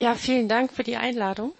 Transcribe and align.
Ja, 0.00 0.14
vielen 0.14 0.48
Dank 0.48 0.72
für 0.72 0.82
die 0.82 0.96
Einladung. 0.96 1.52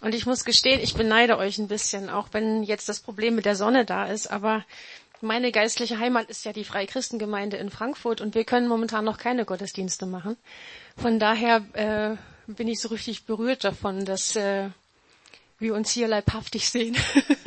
Und 0.00 0.14
ich 0.14 0.26
muss 0.26 0.44
gestehen, 0.44 0.80
ich 0.80 0.94
beneide 0.94 1.38
euch 1.38 1.58
ein 1.58 1.68
bisschen, 1.68 2.08
auch 2.10 2.28
wenn 2.32 2.62
jetzt 2.62 2.88
das 2.88 3.00
Problem 3.00 3.34
mit 3.34 3.46
der 3.46 3.56
Sonne 3.56 3.84
da 3.84 4.06
ist. 4.06 4.28
Aber 4.28 4.64
meine 5.20 5.50
geistliche 5.50 5.98
Heimat 5.98 6.28
ist 6.28 6.44
ja 6.44 6.52
die 6.52 6.64
Freikristengemeinde 6.64 7.56
in 7.56 7.70
Frankfurt 7.70 8.20
und 8.20 8.34
wir 8.34 8.44
können 8.44 8.68
momentan 8.68 9.04
noch 9.04 9.18
keine 9.18 9.44
Gottesdienste 9.44 10.06
machen. 10.06 10.36
Von 10.96 11.18
daher 11.18 11.64
äh, 11.72 12.16
bin 12.52 12.68
ich 12.68 12.80
so 12.80 12.88
richtig 12.88 13.24
berührt 13.24 13.64
davon, 13.64 14.04
dass 14.04 14.36
äh, 14.36 14.68
wir 15.58 15.74
uns 15.74 15.90
hier 15.90 16.06
leibhaftig 16.06 16.70
sehen 16.70 16.96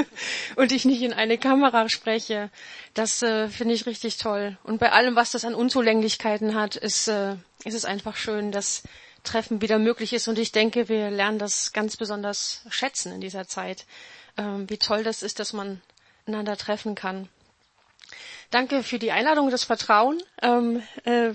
und 0.58 0.74
ich 0.74 0.84
nicht 0.84 1.02
in 1.02 1.14
eine 1.14 1.38
Kamera 1.38 1.88
spreche. 1.88 2.50
Das 2.94 3.22
äh, 3.22 3.48
finde 3.48 3.76
ich 3.76 3.86
richtig 3.86 4.18
toll. 4.18 4.58
Und 4.64 4.80
bei 4.80 4.92
allem, 4.92 5.16
was 5.16 5.32
das 5.32 5.46
an 5.46 5.56
Unzulänglichkeiten 5.56 6.56
hat, 6.56 6.76
ist, 6.76 7.08
äh, 7.08 7.36
ist 7.64 7.76
es 7.76 7.86
einfach 7.86 8.18
schön, 8.18 8.52
dass 8.52 8.84
Treffen 9.24 9.62
wieder 9.62 9.80
möglich 9.80 10.14
ist. 10.14 10.28
Und 10.28 10.40
ich 10.40 10.52
denke, 10.52 10.90
wir 10.90 11.12
lernen 11.12 11.40
das 11.40 11.74
ganz 11.74 11.98
besonders 11.98 12.62
schätzen 12.70 13.12
in 13.14 13.22
dieser 13.22 13.48
Zeit. 13.48 13.86
Ähm, 14.38 14.70
wie 14.70 14.78
toll 14.78 15.04
das 15.04 15.24
ist, 15.24 15.40
dass 15.40 15.54
man 15.54 15.82
einander 16.26 16.58
treffen 16.58 16.96
kann. 16.96 17.30
Danke 18.50 18.84
für 18.84 19.00
die 19.00 19.14
Einladung, 19.14 19.50
das 19.50 19.64
Vertrauen. 19.64 20.22
Ähm, 20.42 20.84
äh, 21.06 21.32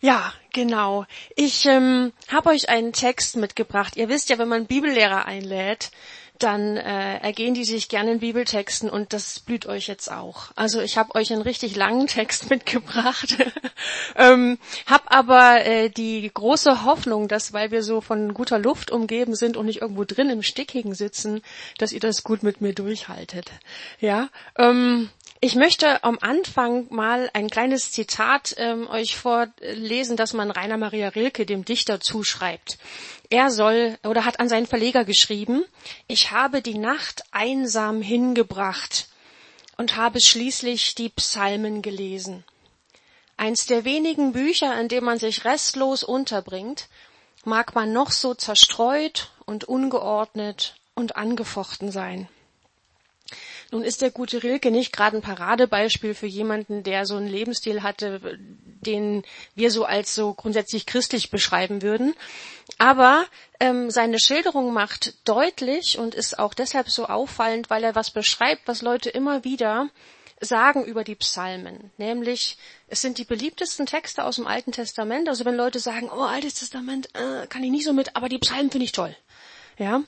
ja, 0.00 0.32
genau. 0.54 1.04
Ich 1.36 1.66
ähm, 1.66 2.14
habe 2.28 2.48
euch 2.48 2.70
einen 2.70 2.94
Text 2.94 3.36
mitgebracht. 3.36 3.96
Ihr 3.96 4.08
wisst 4.08 4.30
ja, 4.30 4.38
wenn 4.38 4.48
man 4.48 4.66
Bibellehrer 4.66 5.26
einlädt, 5.26 5.90
dann 6.38 6.76
äh, 6.76 7.18
ergehen 7.18 7.54
die 7.54 7.64
sich 7.64 7.88
gerne 7.88 8.12
in 8.12 8.20
Bibeltexten 8.20 8.90
und 8.90 9.12
das 9.12 9.40
blüht 9.40 9.66
euch 9.66 9.86
jetzt 9.86 10.10
auch. 10.10 10.48
Also 10.56 10.80
ich 10.80 10.98
habe 10.98 11.14
euch 11.14 11.32
einen 11.32 11.42
richtig 11.42 11.76
langen 11.76 12.06
Text 12.06 12.50
mitgebracht, 12.50 13.36
ähm, 14.16 14.58
habe 14.86 15.10
aber 15.10 15.64
äh, 15.64 15.88
die 15.90 16.30
große 16.32 16.84
Hoffnung, 16.84 17.28
dass 17.28 17.52
weil 17.52 17.70
wir 17.70 17.82
so 17.82 18.00
von 18.00 18.34
guter 18.34 18.58
Luft 18.58 18.90
umgeben 18.90 19.34
sind 19.34 19.56
und 19.56 19.66
nicht 19.66 19.80
irgendwo 19.80 20.04
drin 20.04 20.30
im 20.30 20.42
Stickigen 20.42 20.94
sitzen, 20.94 21.42
dass 21.78 21.92
ihr 21.92 22.00
das 22.00 22.22
gut 22.22 22.42
mit 22.42 22.60
mir 22.60 22.74
durchhaltet. 22.74 23.50
Ja, 24.00 24.28
ähm, 24.58 25.10
ich 25.46 25.54
möchte 25.54 26.02
am 26.02 26.18
Anfang 26.20 26.88
mal 26.90 27.30
ein 27.32 27.48
kleines 27.48 27.92
Zitat 27.92 28.56
ähm, 28.58 28.88
euch 28.88 29.16
vorlesen, 29.16 30.16
das 30.16 30.32
man 30.32 30.50
Rainer 30.50 30.76
Maria 30.76 31.06
Rilke, 31.10 31.46
dem 31.46 31.64
Dichter, 31.64 32.00
zuschreibt. 32.00 32.78
Er 33.30 33.52
soll 33.52 33.96
oder 34.02 34.24
hat 34.24 34.40
an 34.40 34.48
seinen 34.48 34.66
Verleger 34.66 35.04
geschrieben, 35.04 35.64
ich 36.08 36.32
habe 36.32 36.62
die 36.62 36.76
Nacht 36.78 37.22
einsam 37.30 38.02
hingebracht 38.02 39.06
und 39.76 39.94
habe 39.94 40.20
schließlich 40.20 40.96
die 40.96 41.10
Psalmen 41.10 41.80
gelesen. 41.80 42.42
Eins 43.36 43.66
der 43.66 43.84
wenigen 43.84 44.32
Bücher, 44.32 44.76
in 44.80 44.88
dem 44.88 45.04
man 45.04 45.20
sich 45.20 45.44
restlos 45.44 46.02
unterbringt, 46.02 46.88
mag 47.44 47.72
man 47.76 47.92
noch 47.92 48.10
so 48.10 48.34
zerstreut 48.34 49.30
und 49.44 49.62
ungeordnet 49.62 50.74
und 50.96 51.14
angefochten 51.14 51.92
sein. 51.92 52.28
Nun 53.72 53.82
ist 53.82 54.02
der 54.02 54.10
gute 54.10 54.42
Rilke 54.42 54.70
nicht 54.70 54.92
gerade 54.92 55.16
ein 55.16 55.22
Paradebeispiel 55.22 56.14
für 56.14 56.26
jemanden, 56.26 56.82
der 56.82 57.04
so 57.04 57.16
einen 57.16 57.28
Lebensstil 57.28 57.82
hatte, 57.82 58.38
den 58.80 59.24
wir 59.54 59.70
so 59.70 59.84
als 59.84 60.14
so 60.14 60.34
grundsätzlich 60.34 60.86
christlich 60.86 61.30
beschreiben 61.30 61.82
würden. 61.82 62.14
Aber 62.78 63.26
ähm, 63.58 63.90
seine 63.90 64.18
Schilderung 64.18 64.72
macht 64.72 65.14
deutlich 65.28 65.98
und 65.98 66.14
ist 66.14 66.38
auch 66.38 66.54
deshalb 66.54 66.90
so 66.90 67.06
auffallend, 67.06 67.70
weil 67.70 67.82
er 67.82 67.94
was 67.94 68.10
beschreibt, 68.10 68.68
was 68.68 68.82
Leute 68.82 69.10
immer 69.10 69.44
wieder 69.44 69.88
sagen 70.40 70.84
über 70.84 71.02
die 71.02 71.14
Psalmen, 71.14 71.90
nämlich 71.96 72.58
es 72.88 73.00
sind 73.00 73.18
die 73.18 73.24
beliebtesten 73.24 73.86
Texte 73.86 74.24
aus 74.24 74.36
dem 74.36 74.46
Alten 74.46 74.72
Testament. 74.72 75.28
Also 75.28 75.44
wenn 75.44 75.56
Leute 75.56 75.80
sagen, 75.80 76.10
oh 76.14 76.20
Altes 76.20 76.54
Testament 76.54 77.08
äh, 77.14 77.46
kann 77.46 77.64
ich 77.64 77.70
nicht 77.70 77.86
so 77.86 77.92
mit, 77.92 78.14
aber 78.16 78.28
die 78.28 78.38
Psalmen 78.38 78.70
finde 78.70 78.84
ich 78.84 78.92
toll, 78.92 79.16
ja, 79.78 80.02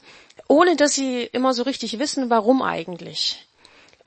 ohne 0.47 0.77
dass 0.77 0.95
sie 0.95 1.23
immer 1.23 1.55
so 1.55 1.63
richtig 1.63 1.99
wissen, 1.99 2.31
warum 2.31 2.63
eigentlich. 2.63 3.48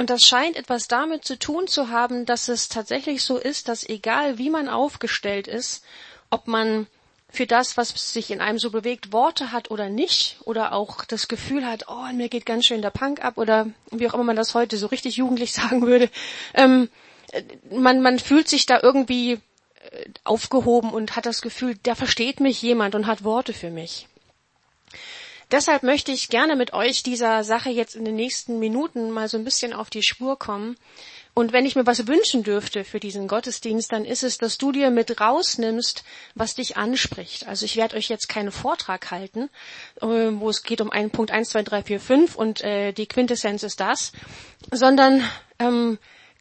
Und 0.02 0.10
das 0.10 0.26
scheint 0.26 0.56
etwas 0.56 0.88
damit 0.88 1.26
zu 1.26 1.38
tun 1.38 1.68
zu 1.68 1.90
haben, 1.90 2.26
dass 2.26 2.48
es 2.48 2.70
tatsächlich 2.70 3.22
so 3.22 3.38
ist, 3.38 3.68
dass 3.68 3.88
egal 3.88 4.40
wie 4.40 4.50
man 4.50 4.68
aufgestellt 4.68 5.48
ist, 5.48 5.84
ob 6.32 6.48
man 6.48 6.88
für 7.30 7.46
das, 7.46 7.78
was 7.78 8.12
sich 8.12 8.32
in 8.32 8.42
einem 8.42 8.58
so 8.58 8.72
bewegt, 8.72 9.14
Worte 9.14 9.52
hat 9.52 9.70
oder 9.70 9.90
nicht, 9.90 10.38
oder 10.44 10.74
auch 10.74 11.06
das 11.06 11.28
Gefühl 11.28 11.68
hat, 11.68 11.84
oh, 11.88 12.12
mir 12.14 12.30
geht 12.30 12.48
ganz 12.48 12.66
schön 12.66 12.82
der 12.82 12.90
Punk 12.90 13.24
ab, 13.24 13.38
oder 13.38 13.68
wie 13.92 14.10
auch 14.10 14.16
immer 14.16 14.24
man 14.24 14.36
das 14.36 14.56
heute 14.56 14.76
so 14.76 14.88
richtig 14.88 15.18
jugendlich 15.18 15.54
sagen 15.62 15.86
würde, 15.86 16.10
ähm, 16.56 16.90
man, 17.70 18.02
man 18.02 18.18
fühlt 18.18 18.50
sich 18.50 18.66
da 18.66 18.80
irgendwie 18.82 19.34
äh, 19.34 19.40
aufgehoben 20.24 20.90
und 20.90 21.16
hat 21.16 21.28
das 21.28 21.44
Gefühl, 21.44 21.78
da 21.84 21.94
versteht 21.94 22.40
mich 22.40 22.60
jemand 22.64 22.96
und 22.96 23.06
hat 23.06 23.24
Worte 23.24 23.54
für 23.54 23.70
mich. 23.70 24.08
Deshalb 25.52 25.84
möchte 25.84 26.14
ich 26.14 26.30
gerne 26.30 26.56
mit 26.56 26.72
euch 26.72 27.04
dieser 27.04 27.44
Sache 27.44 27.70
jetzt 27.70 27.96
in 27.96 28.06
den 28.06 28.16
nächsten 28.16 28.60
Minuten 28.60 29.12
mal 29.12 29.28
so 29.28 29.38
ein 29.38 29.44
bisschen 29.44 29.74
auf 29.74 29.90
die 29.90 30.02
Spur 30.02 30.40
kommen. 30.40 30.78
Und 31.34 31.52
wenn 31.52 31.66
ich 31.66 31.76
mir 31.76 31.86
was 31.86 32.08
wünschen 32.08 32.44
dürfte 32.44 32.84
für 32.84 33.00
diesen 33.00 33.28
Gottesdienst, 33.28 33.92
dann 33.92 34.06
ist 34.06 34.24
es, 34.24 34.38
dass 34.38 34.58
du 34.58 34.72
dir 34.72 34.92
mit 34.92 35.20
rausnimmst, 35.20 36.04
was 36.36 36.56
dich 36.56 36.78
anspricht. 36.78 37.48
Also 37.48 37.66
ich 37.66 37.76
werde 37.76 37.98
euch 37.98 38.10
jetzt 38.10 38.28
keinen 38.30 38.52
Vortrag 38.52 39.12
halten, 39.12 39.50
äh, 40.02 40.06
wo 40.06 40.50
es 40.50 40.64
geht 40.64 40.82
um 40.82 40.90
einen 40.90 41.10
Punkt 41.10 41.32
1, 41.32 41.50
2, 41.50 41.64
3, 41.64 41.84
4, 41.84 42.00
5 42.00 42.36
und 42.36 42.62
äh, 42.62 42.92
die 42.94 43.08
Quintessenz 43.08 43.64
ist 43.64 43.80
das, 43.80 44.12
sondern 44.72 45.24
ähm, 45.60 46.00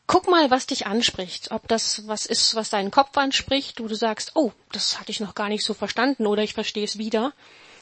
guck 0.08 0.28
mal, 0.28 0.50
was 0.50 0.66
dich 0.66 0.86
anspricht. 0.86 1.52
Ob 1.52 1.68
das 1.68 2.06
was 2.08 2.26
ist, 2.26 2.56
was 2.56 2.70
deinen 2.70 2.90
Kopf 2.90 3.16
anspricht, 3.16 3.80
wo 3.80 3.86
du 3.86 3.94
sagst, 3.94 4.32
oh, 4.34 4.52
das 4.72 4.98
hatte 4.98 5.12
ich 5.12 5.20
noch 5.20 5.36
gar 5.36 5.48
nicht 5.48 5.64
so 5.64 5.74
verstanden 5.74 6.26
oder 6.26 6.42
ich 6.42 6.54
verstehe 6.54 6.84
es 6.84 6.98
wieder 6.98 7.32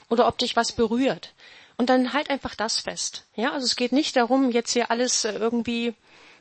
oder 0.09 0.27
ob 0.27 0.39
dich 0.39 0.57
was 0.57 0.73
berührt. 0.73 1.35
Und 1.77 1.91
dann 1.91 2.13
halt 2.13 2.31
einfach 2.31 2.55
das 2.55 2.81
fest. 2.81 3.25
Ja, 3.37 3.53
also 3.53 3.65
es 3.65 3.77
geht 3.77 3.93
nicht 3.93 4.17
darum, 4.17 4.51
jetzt 4.51 4.73
hier 4.73 4.91
alles 4.91 5.25
äh, 5.25 5.33
irgendwie 5.33 5.95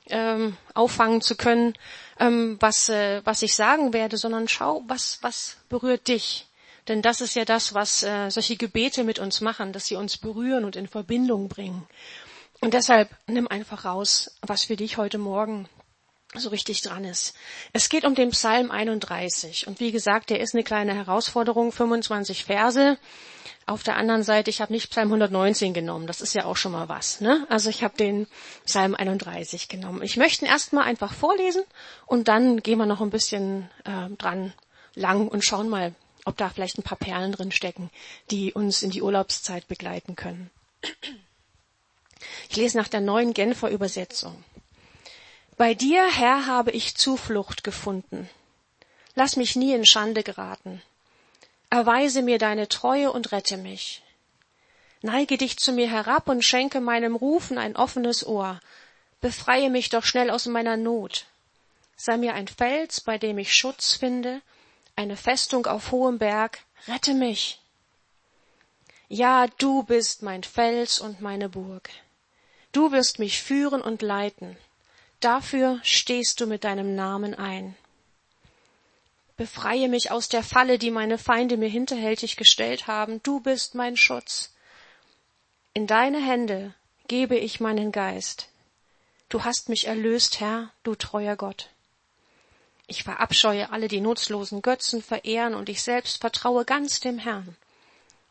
ähm, 0.09 0.57
auffangen 0.73 1.21
zu 1.21 1.35
können, 1.35 1.73
ähm, 2.19 2.57
was 2.59 2.89
äh, 2.89 3.21
was 3.23 3.41
ich 3.41 3.53
sagen 3.53 3.93
werde, 3.93 4.17
sondern 4.17 4.47
schau, 4.47 4.83
was 4.87 5.19
was 5.21 5.57
berührt 5.69 6.07
dich. 6.07 6.47
Denn 6.87 7.01
das 7.01 7.21
ist 7.21 7.35
ja 7.35 7.45
das, 7.45 7.73
was 7.73 8.01
äh, 8.03 8.29
solche 8.29 8.55
Gebete 8.55 9.03
mit 9.03 9.19
uns 9.19 9.41
machen, 9.41 9.73
dass 9.73 9.87
sie 9.87 9.95
uns 9.95 10.17
berühren 10.17 10.63
und 10.63 10.75
in 10.75 10.87
Verbindung 10.87 11.49
bringen. 11.49 11.85
Und 12.61 12.73
deshalb 12.73 13.09
nimm 13.27 13.47
einfach 13.47 13.85
raus, 13.85 14.37
was 14.41 14.63
für 14.63 14.77
dich 14.77 14.97
heute 14.97 15.17
Morgen 15.17 15.67
so 16.33 16.49
richtig 16.49 16.81
dran 16.81 17.03
ist. 17.03 17.35
Es 17.73 17.89
geht 17.89 18.05
um 18.05 18.15
den 18.15 18.31
Psalm 18.31 18.71
31. 18.71 19.67
Und 19.67 19.79
wie 19.79 19.91
gesagt, 19.91 20.29
der 20.29 20.39
ist 20.39 20.53
eine 20.53 20.63
kleine 20.63 20.93
Herausforderung, 20.93 21.71
25 21.71 22.45
Verse. 22.45 22.97
Auf 23.67 23.83
der 23.83 23.97
anderen 23.97 24.23
Seite, 24.23 24.49
ich 24.49 24.61
habe 24.61 24.71
nicht 24.71 24.89
Psalm 24.91 25.09
119 25.09 25.73
genommen, 25.73 26.07
das 26.07 26.21
ist 26.21 26.33
ja 26.33 26.45
auch 26.45 26.55
schon 26.55 26.71
mal 26.71 26.87
was. 26.87 27.19
Ne? 27.19 27.45
Also 27.49 27.69
ich 27.69 27.83
habe 27.83 27.97
den 27.97 28.25
Psalm 28.65 28.95
31 28.95 29.67
genommen. 29.67 30.01
Ich 30.03 30.15
möchte 30.15 30.45
ihn 30.45 30.47
erstmal 30.47 30.85
einfach 30.85 31.13
vorlesen 31.13 31.63
und 32.05 32.29
dann 32.29 32.63
gehen 32.63 32.77
wir 32.77 32.85
noch 32.85 33.01
ein 33.01 33.09
bisschen 33.09 33.69
äh, 33.83 34.09
dran 34.17 34.53
lang 34.95 35.27
und 35.27 35.43
schauen 35.43 35.67
mal, 35.67 35.93
ob 36.23 36.37
da 36.37 36.47
vielleicht 36.47 36.77
ein 36.77 36.83
paar 36.83 36.97
Perlen 36.97 37.33
drin 37.33 37.51
stecken, 37.51 37.89
die 38.31 38.53
uns 38.53 38.83
in 38.83 38.89
die 38.89 39.01
Urlaubszeit 39.01 39.67
begleiten 39.67 40.15
können. 40.15 40.49
Ich 42.49 42.55
lese 42.55 42.77
nach 42.77 42.87
der 42.87 43.01
neuen 43.01 43.33
Genfer 43.33 43.69
Übersetzung. 43.69 44.43
Bei 45.57 45.73
dir, 45.73 46.05
Herr, 46.09 46.45
habe 46.45 46.71
ich 46.71 46.95
Zuflucht 46.95 47.65
gefunden. 47.65 48.29
Lass 49.15 49.35
mich 49.35 49.57
nie 49.57 49.73
in 49.73 49.85
Schande 49.85 50.23
geraten. 50.23 50.81
Erweise 51.69 52.21
mir 52.21 52.37
deine 52.37 52.69
Treue 52.69 53.11
und 53.11 53.31
rette 53.31 53.57
mich. 53.57 54.01
Neige 55.01 55.37
dich 55.37 55.57
zu 55.57 55.73
mir 55.73 55.89
herab 55.89 56.27
und 56.27 56.43
schenke 56.43 56.81
meinem 56.81 57.15
Rufen 57.15 57.57
ein 57.57 57.75
offenes 57.75 58.25
Ohr. 58.25 58.59
Befreie 59.21 59.69
mich 59.69 59.89
doch 59.89 60.03
schnell 60.03 60.29
aus 60.29 60.45
meiner 60.45 60.77
Not. 60.77 61.25
Sei 61.95 62.17
mir 62.17 62.33
ein 62.33 62.47
Fels, 62.47 63.01
bei 63.01 63.17
dem 63.17 63.37
ich 63.37 63.55
Schutz 63.55 63.93
finde, 63.93 64.41
eine 64.95 65.17
Festung 65.17 65.65
auf 65.65 65.91
hohem 65.91 66.19
Berg. 66.19 66.59
Rette 66.87 67.13
mich. 67.13 67.59
Ja, 69.09 69.47
du 69.57 69.83
bist 69.83 70.21
mein 70.21 70.43
Fels 70.43 70.99
und 70.99 71.21
meine 71.21 71.49
Burg. 71.49 71.89
Du 72.71 72.91
wirst 72.91 73.19
mich 73.19 73.41
führen 73.41 73.81
und 73.81 74.01
leiten. 74.01 74.57
Dafür 75.19 75.79
stehst 75.83 76.39
du 76.39 76.45
mit 76.45 76.63
deinem 76.63 76.95
Namen 76.95 77.33
ein. 77.33 77.75
Befreie 79.37 79.87
mich 79.87 80.09
aus 80.09 80.29
der 80.29 80.41
Falle, 80.41 80.79
die 80.79 80.89
meine 80.89 81.19
Feinde 81.19 81.57
mir 81.57 81.69
hinterhältig 81.69 82.37
gestellt 82.37 82.87
haben. 82.87 83.21
Du 83.21 83.39
bist 83.39 83.75
mein 83.75 83.95
Schutz. 83.95 84.51
In 85.75 85.85
deine 85.85 86.19
Hände 86.19 86.73
gebe 87.07 87.37
ich 87.37 87.59
meinen 87.59 87.91
Geist. 87.91 88.49
Du 89.29 89.43
hast 89.43 89.69
mich 89.69 89.85
erlöst, 89.85 90.39
Herr, 90.39 90.71
du 90.81 90.95
treuer 90.95 91.35
Gott. 91.35 91.69
Ich 92.87 93.03
verabscheue 93.03 93.71
alle, 93.71 93.87
die 93.87 94.01
nutzlosen 94.01 94.63
Götzen 94.63 95.03
verehren, 95.03 95.53
und 95.53 95.69
ich 95.69 95.83
selbst 95.83 96.19
vertraue 96.19 96.65
ganz 96.65 96.99
dem 96.99 97.19
Herrn. 97.19 97.55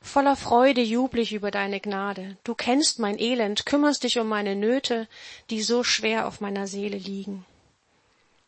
Voller 0.01 0.35
Freude 0.35 0.81
jubel 0.81 1.21
ich 1.21 1.33
über 1.33 1.53
deine 1.53 1.79
Gnade. 1.79 2.37
Du 2.43 2.55
kennst 2.55 2.99
mein 2.99 3.19
Elend, 3.19 3.65
kümmerst 3.65 4.03
dich 4.03 4.19
um 4.19 4.27
meine 4.29 4.57
Nöte, 4.57 5.07
die 5.51 5.63
so 5.63 5.85
schwer 5.85 6.27
auf 6.27 6.41
meiner 6.41 6.67
Seele 6.67 6.99
liegen. 6.99 7.45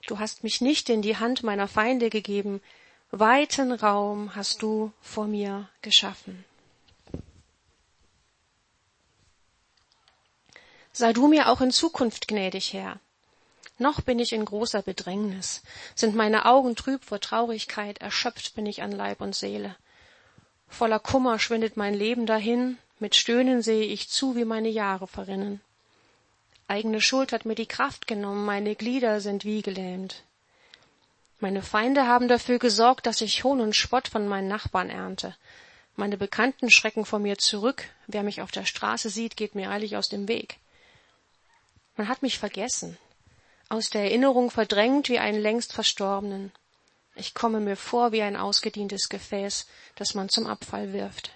Du 0.08 0.18
hast 0.18 0.42
mich 0.42 0.62
nicht 0.62 0.88
in 0.88 1.02
die 1.02 1.18
Hand 1.18 1.42
meiner 1.42 1.68
Feinde 1.68 2.08
gegeben. 2.08 2.62
Weiten 3.10 3.72
Raum 3.72 4.34
hast 4.34 4.62
du 4.62 4.90
vor 5.02 5.26
mir 5.26 5.68
geschaffen. 5.82 6.46
Sei 10.92 11.12
du 11.12 11.28
mir 11.28 11.50
auch 11.50 11.60
in 11.60 11.70
Zukunft 11.70 12.26
gnädig, 12.26 12.72
Herr. 12.72 12.98
Noch 13.76 14.00
bin 14.00 14.18
ich 14.18 14.32
in 14.32 14.46
großer 14.46 14.80
Bedrängnis, 14.80 15.62
sind 15.94 16.16
meine 16.16 16.46
Augen 16.46 16.74
trüb 16.74 17.04
vor 17.04 17.20
Traurigkeit, 17.20 17.98
erschöpft 17.98 18.54
bin 18.54 18.64
ich 18.64 18.80
an 18.82 18.92
Leib 18.92 19.20
und 19.20 19.36
Seele. 19.36 19.76
Voller 20.68 21.00
Kummer 21.00 21.38
schwindet 21.38 21.76
mein 21.76 21.92
Leben 21.92 22.24
dahin, 22.24 22.78
mit 22.98 23.14
Stöhnen 23.14 23.60
sehe 23.60 23.84
ich 23.84 24.08
zu, 24.08 24.36
wie 24.36 24.46
meine 24.46 24.70
Jahre 24.70 25.06
verrinnen. 25.06 25.60
Eigene 26.68 27.00
Schuld 27.00 27.32
hat 27.32 27.46
mir 27.46 27.54
die 27.54 27.66
Kraft 27.66 28.06
genommen, 28.06 28.44
meine 28.44 28.74
Glieder 28.74 29.20
sind 29.22 29.46
wie 29.46 29.62
gelähmt. 29.62 30.22
Meine 31.40 31.62
Feinde 31.62 32.06
haben 32.06 32.28
dafür 32.28 32.58
gesorgt, 32.58 33.06
dass 33.06 33.22
ich 33.22 33.42
Hohn 33.42 33.60
und 33.60 33.74
Spott 33.74 34.08
von 34.08 34.28
meinen 34.28 34.48
Nachbarn 34.48 34.90
ernte. 34.90 35.34
Meine 35.96 36.18
Bekannten 36.18 36.70
schrecken 36.70 37.06
vor 37.06 37.20
mir 37.20 37.38
zurück, 37.38 37.84
wer 38.06 38.22
mich 38.22 38.42
auf 38.42 38.50
der 38.50 38.66
Straße 38.66 39.08
sieht, 39.08 39.36
geht 39.36 39.54
mir 39.54 39.70
eilig 39.70 39.96
aus 39.96 40.08
dem 40.08 40.28
Weg. 40.28 40.58
Man 41.96 42.06
hat 42.06 42.22
mich 42.22 42.38
vergessen, 42.38 42.98
aus 43.70 43.88
der 43.88 44.02
Erinnerung 44.02 44.50
verdrängt 44.50 45.08
wie 45.08 45.18
einen 45.18 45.40
längst 45.40 45.72
Verstorbenen. 45.72 46.52
Ich 47.14 47.34
komme 47.34 47.60
mir 47.60 47.76
vor 47.76 48.12
wie 48.12 48.22
ein 48.22 48.36
ausgedientes 48.36 49.08
Gefäß, 49.08 49.66
das 49.96 50.14
man 50.14 50.28
zum 50.28 50.46
Abfall 50.46 50.92
wirft. 50.92 51.32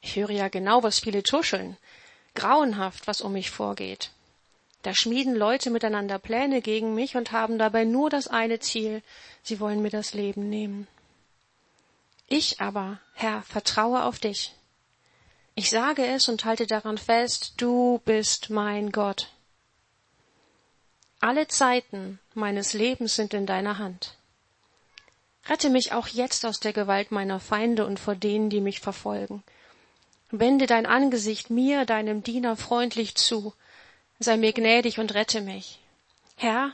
Ich 0.00 0.16
höre 0.16 0.30
ja 0.30 0.48
genau, 0.48 0.82
was 0.82 1.00
viele 1.00 1.22
tuscheln. 1.22 1.76
Grauenhaft, 2.36 3.08
was 3.08 3.20
um 3.20 3.32
mich 3.32 3.50
vorgeht. 3.50 4.12
Da 4.82 4.94
schmieden 4.94 5.34
Leute 5.34 5.70
miteinander 5.70 6.20
Pläne 6.20 6.62
gegen 6.62 6.94
mich 6.94 7.16
und 7.16 7.32
haben 7.32 7.58
dabei 7.58 7.84
nur 7.84 8.08
das 8.08 8.28
eine 8.28 8.60
Ziel, 8.60 9.02
sie 9.42 9.58
wollen 9.58 9.82
mir 9.82 9.90
das 9.90 10.14
Leben 10.14 10.48
nehmen. 10.48 10.86
Ich 12.28 12.60
aber, 12.60 13.00
Herr, 13.14 13.42
vertraue 13.42 14.04
auf 14.04 14.20
dich. 14.20 14.54
Ich 15.56 15.70
sage 15.70 16.06
es 16.06 16.28
und 16.28 16.44
halte 16.44 16.66
daran 16.66 16.98
fest, 16.98 17.54
du 17.56 18.00
bist 18.04 18.50
mein 18.50 18.92
Gott. 18.92 19.32
Alle 21.18 21.48
Zeiten 21.48 22.20
meines 22.34 22.72
Lebens 22.72 23.16
sind 23.16 23.34
in 23.34 23.46
deiner 23.46 23.78
Hand. 23.78 24.16
Rette 25.48 25.70
mich 25.70 25.92
auch 25.92 26.08
jetzt 26.08 26.44
aus 26.44 26.60
der 26.60 26.72
Gewalt 26.72 27.10
meiner 27.10 27.40
Feinde 27.40 27.86
und 27.86 27.98
vor 27.98 28.14
denen, 28.14 28.50
die 28.50 28.60
mich 28.60 28.80
verfolgen. 28.80 29.42
Wende 30.30 30.66
dein 30.66 30.86
Angesicht 30.86 31.50
mir, 31.50 31.84
deinem 31.84 32.22
Diener, 32.22 32.56
freundlich 32.56 33.14
zu, 33.14 33.54
sei 34.18 34.36
mir 34.36 34.52
gnädig 34.52 34.98
und 34.98 35.14
rette 35.14 35.40
mich. 35.40 35.78
Herr, 36.36 36.72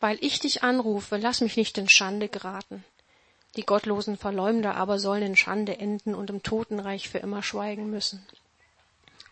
weil 0.00 0.18
ich 0.20 0.40
dich 0.40 0.62
anrufe, 0.62 1.16
lass 1.16 1.40
mich 1.40 1.56
nicht 1.56 1.78
in 1.78 1.88
Schande 1.88 2.28
geraten. 2.28 2.84
Die 3.56 3.64
gottlosen 3.64 4.16
Verleumder 4.16 4.76
aber 4.76 4.98
sollen 4.98 5.22
in 5.22 5.36
Schande 5.36 5.78
enden 5.78 6.14
und 6.14 6.30
im 6.30 6.42
Totenreich 6.42 7.08
für 7.08 7.18
immer 7.18 7.42
schweigen 7.42 7.90
müssen. 7.90 8.24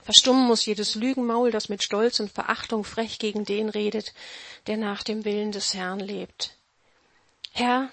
Verstummen 0.02 0.46
muss 0.46 0.64
jedes 0.64 0.94
Lügenmaul, 0.94 1.50
das 1.50 1.68
mit 1.68 1.82
Stolz 1.82 2.18
und 2.18 2.32
Verachtung 2.32 2.84
frech 2.84 3.18
gegen 3.18 3.44
den 3.44 3.68
redet, 3.68 4.14
der 4.66 4.76
nach 4.76 5.02
dem 5.02 5.24
Willen 5.24 5.52
des 5.52 5.74
Herrn 5.74 6.00
lebt. 6.00 6.56
Herr, 7.52 7.90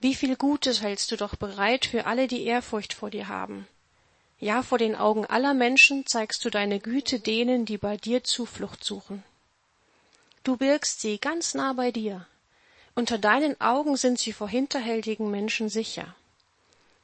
wie 0.00 0.14
viel 0.14 0.36
Gutes 0.36 0.82
hältst 0.82 1.10
du 1.10 1.16
doch 1.16 1.34
bereit 1.34 1.86
für 1.86 2.06
alle, 2.06 2.28
die 2.28 2.44
Ehrfurcht 2.44 2.92
vor 2.92 3.10
dir 3.10 3.28
haben. 3.28 3.66
Ja, 4.40 4.62
vor 4.62 4.78
den 4.78 4.96
Augen 4.96 5.26
aller 5.26 5.52
Menschen 5.52 6.06
zeigst 6.06 6.44
du 6.44 6.50
deine 6.50 6.80
Güte 6.80 7.20
denen, 7.20 7.66
die 7.66 7.76
bei 7.76 7.98
dir 7.98 8.24
Zuflucht 8.24 8.82
suchen. 8.82 9.22
Du 10.44 10.56
birgst 10.56 11.02
sie 11.02 11.18
ganz 11.18 11.52
nah 11.52 11.74
bei 11.74 11.92
dir. 11.92 12.26
Unter 12.94 13.18
deinen 13.18 13.60
Augen 13.60 13.98
sind 13.98 14.18
sie 14.18 14.32
vor 14.32 14.48
hinterhältigen 14.48 15.30
Menschen 15.30 15.68
sicher. 15.68 16.16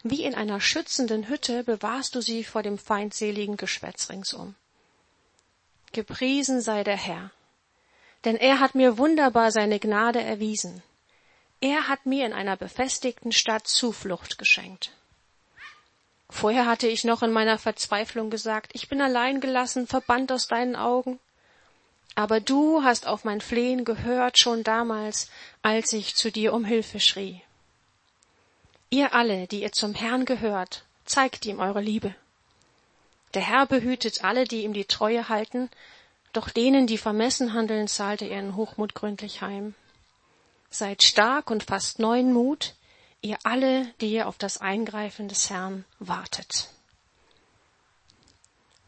Wie 0.03 0.25
in 0.25 0.35
einer 0.35 0.63
schützenden 0.63 1.29
Hütte 1.29 1.63
bewahrst 1.63 2.15
du 2.15 2.23
sie 2.23 2.43
vor 2.43 2.63
dem 2.63 2.79
feindseligen 2.79 3.59
Geschwätz 3.59 4.09
ringsum. 4.09 4.55
Gepriesen 5.93 6.63
sei 6.63 6.85
der 6.85 6.97
Herr, 6.97 7.31
denn 8.25 8.37
er 8.37 8.61
hat 8.61 8.75
mir 8.75 8.97
wunderbar 8.97 9.53
seine 9.53 9.79
Gnade 9.79 10.23
erwiesen. 10.23 10.83
Er 11.61 11.89
hat 11.89 12.07
mir 12.07 12.25
in 12.25 12.33
einer 12.33 12.57
befestigten 12.57 13.33
Stadt 13.33 13.67
Zuflucht 13.67 14.39
geschenkt. 14.39 14.93
Vorher 16.29 16.67
hatte 16.67 16.89
ich 16.89 17.05
noch 17.05 17.23
in 17.23 17.33
meiner 17.33 17.59
Verzweiflung 17.59 18.31
gesagt, 18.31 18.73
ich 18.75 18.89
bin 18.89 19.01
allein 19.01 19.41
gelassen, 19.41 19.87
verbannt 19.87 20.33
aus 20.33 20.49
deinen 20.49 20.77
Augen. 20.77 21.21
Aber 22.15 22.41
du 22.41 22.83
hast 22.83 23.07
auf 23.07 23.25
mein 23.25 23.41
Flehen 23.41 23.85
gehört 23.85 24.39
schon 24.39 24.65
damals, 24.65 25.31
als 25.63 25.93
ich 25.93 26.17
zu 26.17 26.33
dir 26.33 26.53
um 26.53 26.65
Hilfe 26.65 26.99
schrie. 26.99 27.43
Ihr 28.91 29.15
alle, 29.15 29.47
die 29.47 29.63
ihr 29.63 29.73
zum 29.73 29.95
Herrn 29.95 30.25
gehört, 30.25 30.85
zeigt 31.05 31.45
ihm 31.45 31.61
eure 31.61 31.81
Liebe. 31.81 32.15
Der 33.35 33.43
Herr 33.43 33.67
behütet 33.67 34.25
alle, 34.25 34.45
die 34.45 34.63
ihm 34.63 34.73
die 34.73 34.87
Treue 34.87 35.29
halten, 35.29 35.69
doch 36.33 36.49
denen, 36.49 36.87
die 36.87 36.99
vermessen 36.99 37.53
handeln, 37.53 37.89
zahlt 37.89 38.23
er 38.23 38.31
ihren 38.31 38.57
Hochmut 38.57 38.95
gründlich 38.95 39.43
heim. 39.43 39.75
Seid 40.71 41.03
stark 41.03 41.51
und 41.51 41.65
fasst 41.65 41.99
neuen 41.99 42.33
Mut, 42.33 42.75
ihr 43.27 43.39
alle, 43.45 43.87
die 44.01 44.13
ihr 44.13 44.29
auf 44.29 44.39
das 44.39 44.61
Eingreifen 44.61 45.29
des 45.29 45.51
Herrn 45.51 45.85
wartet. 45.99 46.71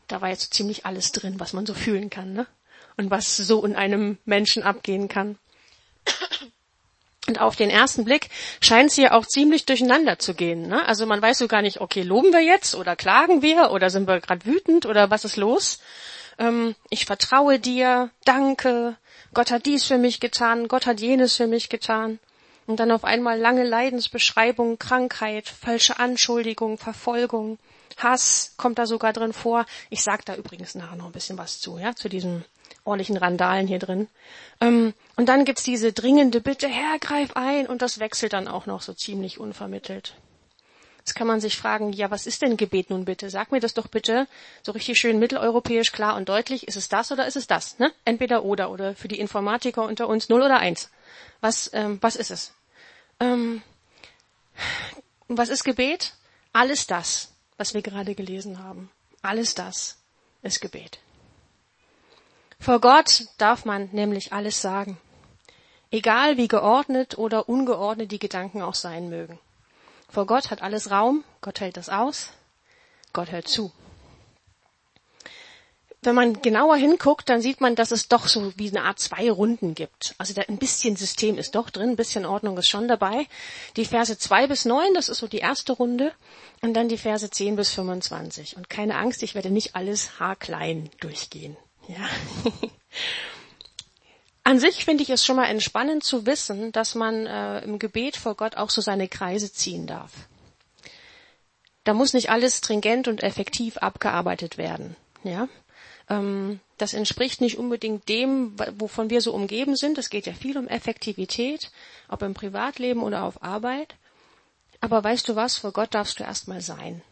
Da 0.06 0.20
war 0.20 0.30
jetzt 0.30 0.54
ziemlich 0.54 0.86
alles 0.86 1.12
drin, 1.12 1.38
was 1.38 1.52
man 1.52 1.66
so 1.66 1.74
fühlen 1.74 2.10
kann, 2.10 2.32
ne? 2.32 2.46
Und 2.96 3.10
was 3.10 3.36
so 3.36 3.64
in 3.64 3.76
einem 3.76 4.18
Menschen 4.24 4.62
abgehen 4.62 5.08
kann. 5.08 5.38
Und 7.28 7.42
auf 7.42 7.56
den 7.56 7.68
ersten 7.68 8.06
Blick 8.06 8.30
scheint 8.62 8.88
es 8.88 8.96
hier 8.96 9.14
auch 9.14 9.26
ziemlich 9.26 9.66
durcheinander 9.66 10.18
zu 10.18 10.32
gehen. 10.32 10.66
Ne? 10.66 10.84
Also 10.88 11.04
man 11.04 11.20
weiß 11.20 11.36
so 11.36 11.46
gar 11.46 11.60
nicht, 11.60 11.80
okay, 11.82 12.02
loben 12.02 12.32
wir 12.32 12.40
jetzt 12.40 12.74
oder 12.74 12.96
klagen 12.96 13.42
wir 13.42 13.70
oder 13.70 13.90
sind 13.90 14.08
wir 14.08 14.18
gerade 14.20 14.46
wütend 14.46 14.86
oder 14.86 15.10
was 15.10 15.26
ist 15.26 15.36
los? 15.36 15.78
Ähm, 16.38 16.74
ich 16.88 17.04
vertraue 17.04 17.58
dir, 17.58 18.10
danke, 18.24 18.96
Gott 19.34 19.50
hat 19.50 19.66
dies 19.66 19.84
für 19.84 19.98
mich 19.98 20.20
getan, 20.20 20.68
Gott 20.68 20.86
hat 20.86 21.00
jenes 21.00 21.36
für 21.36 21.46
mich 21.46 21.68
getan. 21.68 22.18
Und 22.68 22.80
dann 22.80 22.90
auf 22.90 23.04
einmal 23.04 23.38
lange 23.38 23.64
Leidensbeschreibung, 23.64 24.78
Krankheit, 24.78 25.48
falsche 25.48 25.98
Anschuldigung, 25.98 26.76
Verfolgung, 26.76 27.58
Hass 27.96 28.52
kommt 28.58 28.78
da 28.78 28.84
sogar 28.84 29.14
drin 29.14 29.32
vor. 29.32 29.64
Ich 29.88 30.02
sag 30.02 30.26
da 30.26 30.36
übrigens 30.36 30.74
nachher 30.74 30.96
noch 30.96 31.06
ein 31.06 31.12
bisschen 31.12 31.38
was 31.38 31.60
zu, 31.60 31.78
ja, 31.78 31.94
zu 31.94 32.10
diesen 32.10 32.44
ordentlichen 32.84 33.16
Randalen 33.16 33.66
hier 33.66 33.78
drin. 33.78 34.06
Ähm, 34.60 34.92
und 35.16 35.30
dann 35.30 35.46
gibt's 35.46 35.62
diese 35.62 35.94
dringende 35.94 36.42
Bitte, 36.42 36.68
Herr, 36.68 36.98
greif 36.98 37.32
ein, 37.36 37.66
und 37.66 37.80
das 37.80 38.00
wechselt 38.00 38.34
dann 38.34 38.48
auch 38.48 38.66
noch 38.66 38.82
so 38.82 38.92
ziemlich 38.92 39.40
unvermittelt. 39.40 40.14
Jetzt 40.98 41.14
kann 41.14 41.26
man 41.26 41.40
sich 41.40 41.56
fragen, 41.56 41.94
ja, 41.94 42.10
was 42.10 42.26
ist 42.26 42.42
denn 42.42 42.58
Gebet 42.58 42.90
nun 42.90 43.06
bitte? 43.06 43.30
Sag 43.30 43.50
mir 43.50 43.60
das 43.60 43.72
doch 43.72 43.86
bitte 43.86 44.26
so 44.62 44.72
richtig 44.72 44.98
schön 44.98 45.18
mitteleuropäisch 45.18 45.90
klar 45.90 46.16
und 46.16 46.28
deutlich. 46.28 46.68
Ist 46.68 46.76
es 46.76 46.90
das 46.90 47.10
oder 47.10 47.26
ist 47.26 47.36
es 47.36 47.46
das? 47.46 47.78
Ne? 47.78 47.90
Entweder 48.04 48.44
oder 48.44 48.70
oder 48.70 48.94
für 48.94 49.08
die 49.08 49.18
Informatiker 49.18 49.84
unter 49.84 50.06
uns 50.06 50.28
null 50.28 50.42
oder 50.42 50.58
eins. 50.58 50.90
Was, 51.40 51.70
ähm, 51.72 51.96
was 52.02 52.14
ist 52.14 52.30
es? 52.30 52.52
Ähm, 53.20 53.62
was 55.28 55.48
ist 55.48 55.64
Gebet? 55.64 56.14
Alles 56.52 56.86
das, 56.86 57.32
was 57.56 57.74
wir 57.74 57.82
gerade 57.82 58.14
gelesen 58.14 58.58
haben. 58.58 58.90
Alles 59.22 59.54
das 59.54 59.98
ist 60.42 60.60
Gebet. 60.60 60.98
Vor 62.60 62.80
Gott 62.80 63.26
darf 63.38 63.64
man 63.64 63.88
nämlich 63.92 64.32
alles 64.32 64.60
sagen. 64.60 64.98
Egal 65.90 66.36
wie 66.36 66.48
geordnet 66.48 67.16
oder 67.16 67.48
ungeordnet 67.48 68.12
die 68.12 68.18
Gedanken 68.18 68.62
auch 68.62 68.74
sein 68.74 69.08
mögen. 69.08 69.38
Vor 70.08 70.26
Gott 70.26 70.50
hat 70.50 70.62
alles 70.62 70.90
Raum, 70.90 71.24
Gott 71.40 71.60
hält 71.60 71.76
das 71.76 71.88
aus, 71.88 72.30
Gott 73.12 73.30
hört 73.30 73.48
zu. 73.48 73.72
Wenn 76.02 76.14
man 76.14 76.40
genauer 76.42 76.76
hinguckt, 76.76 77.28
dann 77.28 77.42
sieht 77.42 77.60
man, 77.60 77.74
dass 77.74 77.90
es 77.90 78.06
doch 78.06 78.28
so 78.28 78.52
wie 78.56 78.70
eine 78.70 78.84
Art 78.84 79.00
zwei 79.00 79.30
Runden 79.30 79.74
gibt. 79.74 80.14
Also 80.18 80.32
da 80.32 80.42
ein 80.42 80.58
bisschen 80.58 80.94
System 80.94 81.38
ist 81.38 81.56
doch 81.56 81.70
drin, 81.70 81.90
ein 81.90 81.96
bisschen 81.96 82.24
Ordnung 82.24 82.56
ist 82.56 82.68
schon 82.68 82.86
dabei. 82.86 83.26
Die 83.76 83.84
Verse 83.84 84.16
zwei 84.16 84.46
bis 84.46 84.64
neun, 84.64 84.94
das 84.94 85.08
ist 85.08 85.18
so 85.18 85.26
die 85.26 85.38
erste 85.38 85.72
Runde, 85.72 86.12
und 86.60 86.74
dann 86.74 86.88
die 86.88 86.98
Verse 86.98 87.28
zehn 87.30 87.56
bis 87.56 87.70
25. 87.70 88.56
Und 88.56 88.70
keine 88.70 88.96
Angst, 88.96 89.22
ich 89.24 89.34
werde 89.34 89.50
nicht 89.50 89.74
alles 89.74 90.20
haarklein 90.20 90.88
durchgehen. 91.00 91.56
Ja. 91.88 92.08
An 94.44 94.60
sich 94.60 94.84
finde 94.84 95.02
ich 95.02 95.10
es 95.10 95.26
schon 95.26 95.36
mal 95.36 95.46
entspannend 95.46 96.04
zu 96.04 96.26
wissen, 96.26 96.72
dass 96.72 96.94
man 96.94 97.26
äh, 97.26 97.60
im 97.60 97.78
Gebet 97.78 98.16
vor 98.16 98.34
Gott 98.34 98.56
auch 98.56 98.70
so 98.70 98.80
seine 98.80 99.08
Kreise 99.08 99.52
ziehen 99.52 99.86
darf. 99.86 100.12
Da 101.84 101.92
muss 101.92 102.12
nicht 102.12 102.30
alles 102.30 102.58
stringent 102.58 103.08
und 103.08 103.22
effektiv 103.22 103.78
abgearbeitet 103.78 104.58
werden. 104.58 104.96
Ja, 105.22 105.48
das 106.08 106.94
entspricht 106.94 107.42
nicht 107.42 107.58
unbedingt 107.58 108.08
dem, 108.08 108.58
wovon 108.78 109.10
wir 109.10 109.20
so 109.20 109.34
umgeben 109.34 109.76
sind. 109.76 109.98
Es 109.98 110.08
geht 110.08 110.26
ja 110.26 110.32
viel 110.32 110.56
um 110.56 110.66
Effektivität, 110.66 111.70
ob 112.08 112.22
im 112.22 112.32
Privatleben 112.32 113.02
oder 113.02 113.24
auf 113.24 113.42
Arbeit. 113.42 113.94
Aber 114.80 115.04
weißt 115.04 115.28
du 115.28 115.36
was? 115.36 115.58
Vor 115.58 115.72
Gott 115.72 115.94
darfst 115.94 116.18
du 116.18 116.24
erstmal 116.24 116.62
sein. 116.62 117.02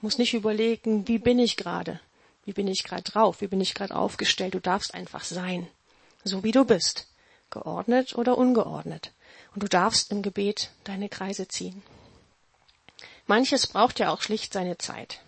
Muss 0.00 0.18
nicht 0.18 0.34
überlegen, 0.34 1.08
wie 1.08 1.18
bin 1.18 1.38
ich 1.38 1.56
gerade? 1.56 2.00
Wie 2.44 2.52
bin 2.52 2.68
ich 2.68 2.84
gerade 2.84 3.02
drauf? 3.02 3.40
Wie 3.40 3.48
bin 3.48 3.60
ich 3.60 3.74
gerade 3.74 3.96
aufgestellt? 3.96 4.54
Du 4.54 4.60
darfst 4.60 4.94
einfach 4.94 5.24
sein, 5.24 5.66
so 6.22 6.44
wie 6.44 6.52
du 6.52 6.64
bist, 6.64 7.08
geordnet 7.50 8.14
oder 8.14 8.38
ungeordnet. 8.38 9.12
Und 9.54 9.64
du 9.64 9.68
darfst 9.68 10.12
im 10.12 10.22
Gebet 10.22 10.70
deine 10.84 11.08
Kreise 11.08 11.48
ziehen. 11.48 11.82
Manches 13.26 13.66
braucht 13.66 13.98
ja 13.98 14.12
auch 14.12 14.22
schlicht 14.22 14.52
seine 14.52 14.78
Zeit. 14.78 15.20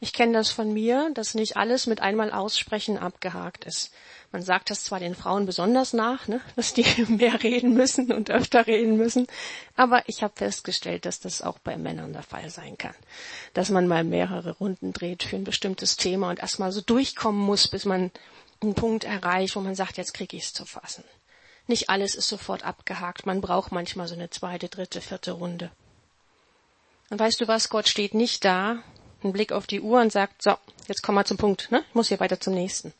Ich 0.00 0.12
kenne 0.12 0.32
das 0.32 0.50
von 0.50 0.72
mir, 0.72 1.10
dass 1.14 1.34
nicht 1.34 1.56
alles 1.56 1.86
mit 1.86 2.00
einmal 2.00 2.30
Aussprechen 2.30 2.98
abgehakt 2.98 3.64
ist. 3.64 3.92
Man 4.30 4.42
sagt 4.42 4.70
das 4.70 4.84
zwar 4.84 5.00
den 5.00 5.16
Frauen 5.16 5.44
besonders 5.44 5.92
nach, 5.92 6.28
ne, 6.28 6.40
dass 6.56 6.72
die 6.72 6.84
mehr 7.08 7.42
reden 7.42 7.74
müssen 7.74 8.12
und 8.12 8.30
öfter 8.30 8.66
reden 8.66 8.96
müssen, 8.96 9.26
aber 9.74 10.08
ich 10.08 10.22
habe 10.22 10.34
festgestellt, 10.36 11.04
dass 11.04 11.18
das 11.18 11.42
auch 11.42 11.58
bei 11.58 11.76
Männern 11.76 12.12
der 12.12 12.22
Fall 12.22 12.48
sein 12.50 12.78
kann. 12.78 12.94
Dass 13.54 13.70
man 13.70 13.88
mal 13.88 14.04
mehrere 14.04 14.52
Runden 14.52 14.92
dreht 14.92 15.24
für 15.24 15.36
ein 15.36 15.44
bestimmtes 15.44 15.96
Thema 15.96 16.30
und 16.30 16.38
erstmal 16.38 16.70
so 16.70 16.80
durchkommen 16.80 17.40
muss, 17.40 17.66
bis 17.66 17.84
man 17.84 18.12
einen 18.60 18.74
Punkt 18.74 19.02
erreicht, 19.02 19.56
wo 19.56 19.60
man 19.60 19.74
sagt, 19.74 19.96
jetzt 19.96 20.14
kriege 20.14 20.36
ich 20.36 20.44
es 20.44 20.52
zu 20.52 20.64
fassen. 20.64 21.04
Nicht 21.66 21.90
alles 21.90 22.14
ist 22.14 22.28
sofort 22.28 22.64
abgehakt. 22.64 23.26
Man 23.26 23.40
braucht 23.40 23.72
manchmal 23.72 24.08
so 24.08 24.14
eine 24.14 24.30
zweite, 24.30 24.68
dritte, 24.68 25.00
vierte 25.00 25.32
Runde. 25.32 25.70
Und 27.10 27.20
weißt 27.20 27.40
du 27.40 27.48
was? 27.48 27.68
Gott 27.68 27.88
steht 27.88 28.14
nicht 28.14 28.44
da 28.44 28.82
einen 29.22 29.32
Blick 29.32 29.52
auf 29.52 29.66
die 29.66 29.80
Uhr 29.80 30.00
und 30.00 30.12
sagt, 30.12 30.42
so, 30.42 30.56
jetzt 30.86 31.02
komm 31.02 31.16
mal 31.16 31.26
zum 31.26 31.36
Punkt, 31.36 31.70
ne? 31.70 31.84
Ich 31.88 31.94
muss 31.94 32.08
hier 32.08 32.20
weiter 32.20 32.40
zum 32.40 32.54
nächsten. 32.54 32.92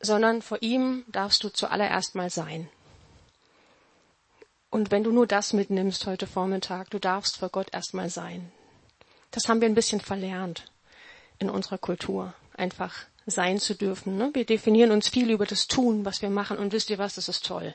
Sondern 0.00 0.42
vor 0.42 0.58
ihm 0.60 1.04
darfst 1.08 1.42
du 1.44 1.48
zuallererst 1.48 2.14
mal 2.14 2.30
sein. 2.30 2.68
Und 4.70 4.90
wenn 4.90 5.04
du 5.04 5.12
nur 5.12 5.26
das 5.26 5.52
mitnimmst 5.52 6.06
heute 6.06 6.26
Vormittag, 6.26 6.90
du 6.90 6.98
darfst 6.98 7.38
vor 7.38 7.48
Gott 7.48 7.72
erstmal 7.72 8.10
sein. 8.10 8.52
Das 9.30 9.48
haben 9.48 9.60
wir 9.60 9.68
ein 9.68 9.74
bisschen 9.74 10.00
verlernt 10.00 10.70
in 11.38 11.48
unserer 11.48 11.78
Kultur. 11.78 12.34
Einfach 12.56 12.94
sein 13.26 13.58
zu 13.58 13.74
dürfen. 13.74 14.16
Ne? 14.16 14.30
Wir 14.34 14.44
definieren 14.44 14.90
uns 14.90 15.08
viel 15.08 15.30
über 15.30 15.46
das 15.46 15.66
Tun, 15.66 16.04
was 16.04 16.22
wir 16.22 16.30
machen. 16.30 16.58
Und 16.58 16.72
wisst 16.72 16.90
ihr 16.90 16.98
was, 16.98 17.14
das 17.14 17.28
ist 17.28 17.46
toll. 17.46 17.74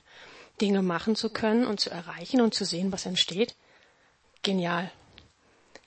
Dinge 0.60 0.82
machen 0.82 1.16
zu 1.16 1.30
können 1.30 1.66
und 1.66 1.80
zu 1.80 1.90
erreichen 1.90 2.42
und 2.42 2.54
zu 2.54 2.66
sehen, 2.66 2.92
was 2.92 3.06
entsteht. 3.06 3.56
Genial. 4.44 4.92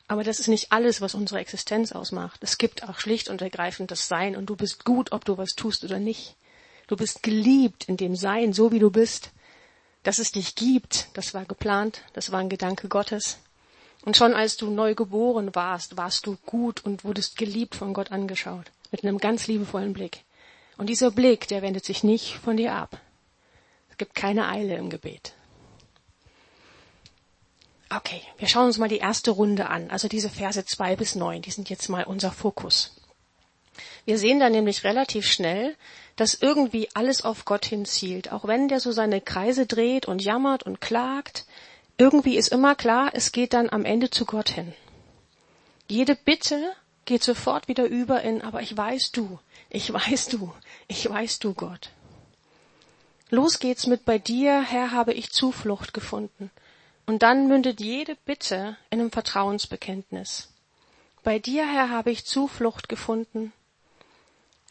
Aber 0.06 0.22
das 0.22 0.38
ist 0.38 0.48
nicht 0.48 0.70
alles, 0.70 1.00
was 1.00 1.14
unsere 1.14 1.40
Existenz 1.40 1.92
ausmacht. 1.92 2.40
Es 2.42 2.58
gibt 2.58 2.86
auch 2.88 2.98
schlicht 2.98 3.28
und 3.28 3.40
ergreifend 3.40 3.90
das 3.90 4.06
Sein 4.06 4.36
und 4.36 4.46
du 4.46 4.56
bist 4.56 4.84
gut, 4.84 5.12
ob 5.12 5.24
du 5.24 5.38
was 5.38 5.54
tust 5.54 5.84
oder 5.84 5.98
nicht. 5.98 6.36
Du 6.86 6.96
bist 6.96 7.22
geliebt 7.22 7.88
in 7.88 7.96
dem 7.96 8.14
Sein, 8.14 8.52
so 8.52 8.70
wie 8.70 8.78
du 8.78 8.90
bist. 8.90 9.30
Dass 10.02 10.18
es 10.18 10.32
dich 10.32 10.54
gibt, 10.54 11.08
das 11.14 11.32
war 11.32 11.46
geplant, 11.46 12.02
das 12.12 12.30
war 12.30 12.40
ein 12.40 12.50
Gedanke 12.50 12.88
Gottes. 12.88 13.38
Und 14.04 14.18
schon 14.18 14.34
als 14.34 14.58
du 14.58 14.70
neu 14.70 14.94
geboren 14.94 15.54
warst, 15.54 15.96
warst 15.96 16.26
du 16.26 16.36
gut 16.44 16.84
und 16.84 17.04
wurdest 17.04 17.38
geliebt 17.38 17.74
von 17.74 17.94
Gott 17.94 18.12
angeschaut. 18.12 18.70
Mit 18.90 19.02
einem 19.02 19.16
ganz 19.16 19.46
liebevollen 19.46 19.94
Blick. 19.94 20.24
Und 20.76 20.88
dieser 20.88 21.10
Blick, 21.10 21.48
der 21.48 21.62
wendet 21.62 21.86
sich 21.86 22.04
nicht 22.04 22.34
von 22.34 22.58
dir 22.58 22.74
ab. 22.74 23.00
Es 23.88 23.96
gibt 23.96 24.14
keine 24.14 24.48
Eile 24.48 24.76
im 24.76 24.90
Gebet. 24.90 25.32
Okay, 27.90 28.22
wir 28.38 28.48
schauen 28.48 28.66
uns 28.66 28.78
mal 28.78 28.88
die 28.88 28.98
erste 28.98 29.30
Runde 29.30 29.68
an, 29.68 29.90
also 29.90 30.08
diese 30.08 30.30
Verse 30.30 30.64
zwei 30.64 30.96
bis 30.96 31.14
neun, 31.14 31.42
die 31.42 31.50
sind 31.50 31.70
jetzt 31.70 31.88
mal 31.88 32.04
unser 32.04 32.32
Fokus. 32.32 32.96
Wir 34.04 34.18
sehen 34.18 34.40
da 34.40 34.50
nämlich 34.50 34.84
relativ 34.84 35.26
schnell, 35.26 35.76
dass 36.16 36.34
irgendwie 36.34 36.88
alles 36.94 37.24
auf 37.24 37.44
Gott 37.44 37.64
hinzielt, 37.64 38.32
auch 38.32 38.44
wenn 38.46 38.68
der 38.68 38.80
so 38.80 38.92
seine 38.92 39.20
Kreise 39.20 39.66
dreht 39.66 40.06
und 40.06 40.22
jammert 40.22 40.62
und 40.62 40.80
klagt. 40.80 41.46
Irgendwie 41.98 42.36
ist 42.36 42.48
immer 42.48 42.74
klar, 42.74 43.10
es 43.14 43.32
geht 43.32 43.52
dann 43.52 43.70
am 43.70 43.84
Ende 43.84 44.10
zu 44.10 44.24
Gott 44.24 44.48
hin. 44.48 44.72
Jede 45.88 46.14
Bitte 46.14 46.72
geht 47.04 47.22
sofort 47.22 47.68
wieder 47.68 47.84
über 47.84 48.22
in, 48.22 48.42
aber 48.42 48.62
ich 48.62 48.76
weiß 48.76 49.12
du, 49.12 49.38
ich 49.70 49.92
weiß 49.92 50.28
du, 50.28 50.52
ich 50.88 51.08
weiß 51.08 51.38
du 51.38 51.52
Gott. 51.54 51.90
Los 53.30 53.58
geht's 53.58 53.86
mit 53.86 54.04
bei 54.04 54.18
dir, 54.18 54.62
Herr, 54.62 54.92
habe 54.92 55.12
ich 55.12 55.30
Zuflucht 55.30 55.92
gefunden. 55.92 56.50
Und 57.06 57.22
dann 57.22 57.48
mündet 57.48 57.80
jede 57.80 58.16
Bitte 58.24 58.76
in 58.90 59.00
einem 59.00 59.10
Vertrauensbekenntnis. 59.10 60.48
Bei 61.22 61.38
dir, 61.38 61.66
Herr, 61.66 61.90
habe 61.90 62.10
ich 62.10 62.24
Zuflucht 62.24 62.88
gefunden. 62.88 63.52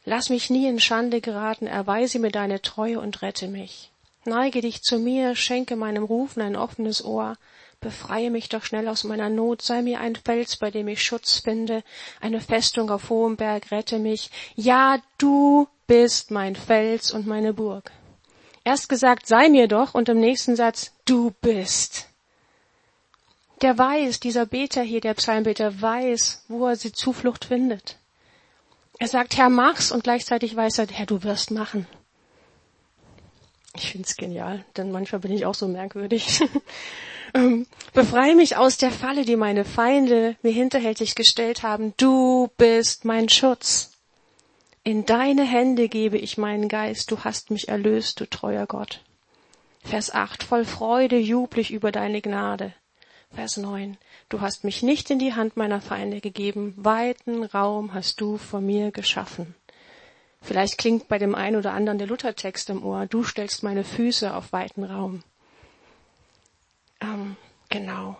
Lass 0.06 0.30
mich 0.30 0.50
nie 0.50 0.68
in 0.68 0.80
Schande 0.80 1.22
geraten, 1.22 1.68
erweise 1.68 2.20
mir 2.20 2.32
deine 2.32 2.62
Treue 2.62 3.00
und 3.00 3.22
rette 3.22 3.48
mich. 3.48 3.92
Neige 4.26 4.62
dich 4.62 4.82
zu 4.82 5.00
mir, 5.00 5.36
schenke 5.36 5.76
meinem 5.76 6.04
Rufen 6.04 6.42
ein 6.42 6.56
offenes 6.56 7.04
Ohr, 7.04 7.38
befreie 7.80 8.30
mich 8.30 8.50
doch 8.50 8.64
schnell 8.64 8.88
aus 8.88 9.04
meiner 9.04 9.30
Not, 9.30 9.62
sei 9.62 9.82
mir 9.82 10.00
ein 10.00 10.16
Fels, 10.16 10.58
bei 10.58 10.72
dem 10.72 10.88
ich 10.88 11.04
Schutz 11.04 11.40
finde, 11.40 11.84
eine 12.22 12.40
Festung 12.40 12.90
auf 12.90 13.10
hohem 13.10 13.36
Berg, 13.36 13.72
rette 13.72 14.00
mich. 14.00 14.32
Ja, 14.56 15.00
du 15.18 15.68
bist 15.88 16.32
mein 16.32 16.56
Fels 16.56 17.12
und 17.12 17.28
meine 17.28 17.54
Burg. 17.54 17.92
Erst 18.64 18.90
gesagt, 18.90 19.28
sei 19.28 19.50
mir 19.50 19.68
doch, 19.68 19.94
und 19.94 20.08
im 20.08 20.20
nächsten 20.20 20.56
Satz, 20.56 20.94
du 21.06 21.32
bist 21.42 22.13
der 23.64 23.78
weiß, 23.78 24.20
dieser 24.20 24.46
Beter 24.46 24.84
hier, 24.84 25.02
der 25.02 25.14
Psalmbeter 25.14 25.82
weiß, 25.82 26.46
wo 26.48 26.68
er 26.68 26.76
sie 26.76 26.92
Zuflucht 26.92 27.46
findet. 27.46 27.98
Er 29.00 29.08
sagt, 29.08 29.38
Herr, 29.38 29.50
mach's 29.50 29.92
und 29.92 30.04
gleichzeitig 30.04 30.56
weiß 30.56 30.80
er, 30.80 30.88
Herr, 30.88 31.06
du 31.06 31.24
wirst 31.24 31.52
machen. 31.52 31.88
Ich 33.76 33.92
find's 33.92 34.16
genial, 34.18 34.64
denn 34.78 34.92
manchmal 34.92 35.22
bin 35.22 35.32
ich 35.32 35.46
auch 35.46 35.56
so 35.56 35.68
merkwürdig. 35.68 36.42
Ähm, 37.36 37.66
befreie 37.94 38.36
mich 38.36 38.58
aus 38.58 38.78
der 38.78 38.92
Falle, 38.92 39.26
die 39.26 39.38
meine 39.38 39.66
Feinde 39.66 40.36
mir 40.44 40.52
hinterhältig 40.52 41.16
gestellt 41.16 41.64
haben. 41.64 41.96
Du 41.98 42.52
bist 42.58 43.06
mein 43.06 43.28
Schutz. 43.28 43.94
In 44.84 45.08
deine 45.08 45.44
Hände 45.44 45.90
gebe 45.90 46.20
ich 46.20 46.38
meinen 46.38 46.70
Geist. 46.70 47.10
Du 47.10 47.24
hast 47.24 47.50
mich 47.50 47.70
erlöst, 47.70 48.20
du 48.20 48.30
treuer 48.30 48.68
Gott. 48.68 49.02
Vers 49.84 50.14
8. 50.14 50.44
Voll 50.44 50.64
Freude 50.64 51.18
jubel 51.18 51.60
ich 51.60 51.72
über 51.72 51.92
deine 51.92 52.22
Gnade. 52.22 52.76
Vers 53.34 53.58
9. 53.58 53.98
Du 54.30 54.42
hast 54.42 54.64
mich 54.64 54.84
nicht 54.84 55.10
in 55.10 55.18
die 55.18 55.34
Hand 55.34 55.58
meiner 55.58 55.82
Feinde 55.82 56.22
gegeben, 56.22 56.76
weiten 56.78 57.44
Raum 57.44 57.94
hast 57.94 58.22
du 58.22 58.38
vor 58.38 58.62
mir 58.62 58.92
geschaffen. 58.92 59.56
Vielleicht 60.40 60.78
klingt 60.78 61.08
bei 61.08 61.18
dem 61.18 61.34
einen 61.34 61.56
oder 61.56 61.74
anderen 61.74 61.98
der 61.98 62.08
Luthertext 62.08 62.70
im 62.70 62.84
Ohr, 62.84 63.08
du 63.08 63.24
stellst 63.24 63.64
meine 63.64 63.84
Füße 63.84 64.36
auf 64.36 64.54
weiten 64.54 64.84
Raum. 64.84 65.24
Ähm, 67.02 67.36
genau. 67.70 68.18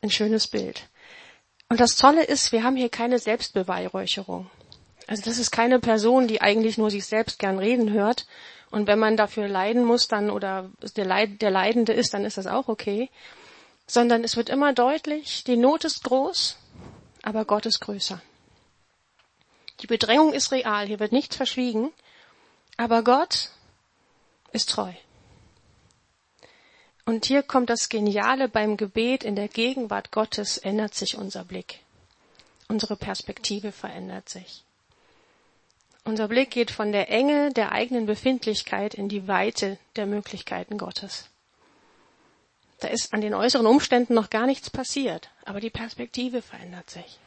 Ein 0.00 0.10
schönes 0.10 0.46
Bild. 0.46 0.88
Und 1.68 1.80
das 1.80 1.96
Tolle 1.96 2.22
ist, 2.22 2.52
wir 2.52 2.62
haben 2.62 2.76
hier 2.76 2.88
keine 2.88 3.18
Selbstbeweihräucherung. 3.18 4.48
Also 5.08 5.22
das 5.24 5.38
ist 5.38 5.50
keine 5.50 5.80
Person, 5.80 6.28
die 6.28 6.40
eigentlich 6.40 6.78
nur 6.78 6.90
sich 6.90 7.04
selbst 7.04 7.40
gern 7.40 7.58
reden 7.58 7.92
hört. 7.92 8.26
Und 8.70 8.86
wenn 8.86 9.00
man 9.00 9.16
dafür 9.16 9.48
leiden 9.48 9.84
muss, 9.84 10.06
dann 10.06 10.30
oder 10.30 10.70
der, 10.96 11.04
Leid, 11.04 11.42
der 11.42 11.50
Leidende 11.50 11.92
ist, 11.92 12.14
dann 12.14 12.24
ist 12.24 12.38
das 12.38 12.46
auch 12.46 12.68
okay 12.68 13.10
sondern 13.90 14.22
es 14.22 14.36
wird 14.36 14.48
immer 14.48 14.72
deutlich, 14.72 15.42
die 15.42 15.56
Not 15.56 15.84
ist 15.84 16.04
groß, 16.04 16.56
aber 17.22 17.44
Gott 17.44 17.66
ist 17.66 17.80
größer. 17.80 18.22
Die 19.80 19.88
Bedrängung 19.88 20.32
ist 20.32 20.52
real, 20.52 20.86
hier 20.86 21.00
wird 21.00 21.10
nichts 21.10 21.34
verschwiegen, 21.34 21.92
aber 22.76 23.02
Gott 23.02 23.50
ist 24.52 24.70
treu. 24.70 24.92
Und 27.04 27.24
hier 27.24 27.42
kommt 27.42 27.68
das 27.68 27.88
Geniale 27.88 28.48
beim 28.48 28.76
Gebet 28.76 29.24
in 29.24 29.34
der 29.34 29.48
Gegenwart 29.48 30.12
Gottes 30.12 30.56
ändert 30.58 30.94
sich 30.94 31.16
unser 31.16 31.44
Blick. 31.44 31.80
Unsere 32.68 32.94
Perspektive 32.94 33.72
verändert 33.72 34.28
sich. 34.28 34.62
Unser 36.04 36.28
Blick 36.28 36.52
geht 36.52 36.70
von 36.70 36.92
der 36.92 37.10
Enge 37.10 37.52
der 37.52 37.72
eigenen 37.72 38.06
Befindlichkeit 38.06 38.94
in 38.94 39.08
die 39.08 39.26
Weite 39.26 39.78
der 39.96 40.06
Möglichkeiten 40.06 40.78
Gottes. 40.78 41.29
Da 42.80 42.88
ist 42.88 43.12
an 43.12 43.20
den 43.20 43.34
äußeren 43.34 43.66
Umständen 43.66 44.14
noch 44.14 44.30
gar 44.30 44.46
nichts 44.46 44.70
passiert, 44.70 45.30
aber 45.44 45.60
die 45.60 45.70
Perspektive 45.70 46.42
verändert 46.42 46.90
sich. 46.90 47.18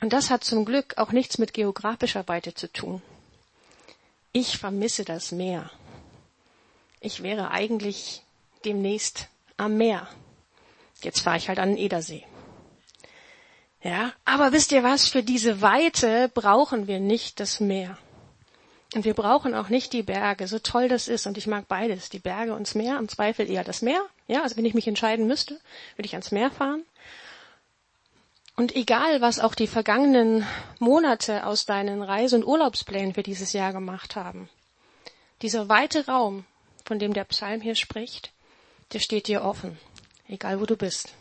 Und 0.00 0.12
das 0.12 0.30
hat 0.30 0.44
zum 0.44 0.64
Glück 0.64 0.96
auch 0.98 1.12
nichts 1.12 1.38
mit 1.38 1.54
geografischer 1.54 2.28
Weite 2.28 2.54
zu 2.54 2.72
tun. 2.72 3.02
Ich 4.32 4.58
vermisse 4.58 5.04
das 5.04 5.32
Meer. 5.32 5.70
Ich 7.00 7.22
wäre 7.22 7.50
eigentlich 7.50 8.22
demnächst 8.64 9.28
am 9.56 9.76
Meer. 9.76 10.06
Jetzt 11.02 11.20
fahre 11.20 11.38
ich 11.38 11.48
halt 11.48 11.58
an 11.58 11.70
den 11.70 11.78
Edersee. 11.78 12.24
Ja, 13.82 14.12
aber 14.24 14.52
wisst 14.52 14.72
ihr 14.72 14.82
was? 14.82 15.08
Für 15.08 15.22
diese 15.22 15.62
Weite 15.62 16.28
brauchen 16.28 16.86
wir 16.86 17.00
nicht 17.00 17.40
das 17.40 17.60
Meer. 17.60 17.96
Und 18.94 19.04
wir 19.04 19.14
brauchen 19.14 19.54
auch 19.54 19.68
nicht 19.68 19.92
die 19.92 20.02
Berge, 20.02 20.48
so 20.48 20.58
toll 20.58 20.88
das 20.88 21.08
ist. 21.08 21.26
Und 21.26 21.38
ich 21.38 21.46
mag 21.46 21.68
beides, 21.68 22.08
die 22.08 22.18
Berge 22.18 22.54
und 22.54 22.66
das 22.66 22.74
Meer. 22.74 22.98
Im 22.98 23.08
Zweifel 23.08 23.48
eher 23.48 23.64
das 23.64 23.82
Meer. 23.82 24.04
Ja, 24.28 24.42
also 24.42 24.56
wenn 24.56 24.66
ich 24.66 24.74
mich 24.74 24.86
entscheiden 24.86 25.26
müsste, 25.26 25.58
würde 25.96 26.06
ich 26.06 26.12
ans 26.12 26.30
Meer 26.30 26.50
fahren. 26.50 26.84
Und 28.56 28.76
egal, 28.76 29.20
was 29.20 29.40
auch 29.40 29.54
die 29.54 29.66
vergangenen 29.66 30.46
Monate 30.78 31.46
aus 31.46 31.64
deinen 31.64 32.02
Reise- 32.02 32.36
und 32.36 32.44
Urlaubsplänen 32.44 33.14
für 33.14 33.22
dieses 33.22 33.52
Jahr 33.52 33.72
gemacht 33.72 34.16
haben, 34.16 34.48
dieser 35.42 35.68
weite 35.68 36.06
Raum, 36.06 36.44
von 36.84 36.98
dem 36.98 37.14
der 37.14 37.24
Psalm 37.24 37.60
hier 37.60 37.74
spricht, 37.74 38.32
der 38.92 38.98
steht 38.98 39.28
dir 39.28 39.44
offen, 39.44 39.78
egal 40.28 40.60
wo 40.60 40.66
du 40.66 40.76
bist. 40.76 41.14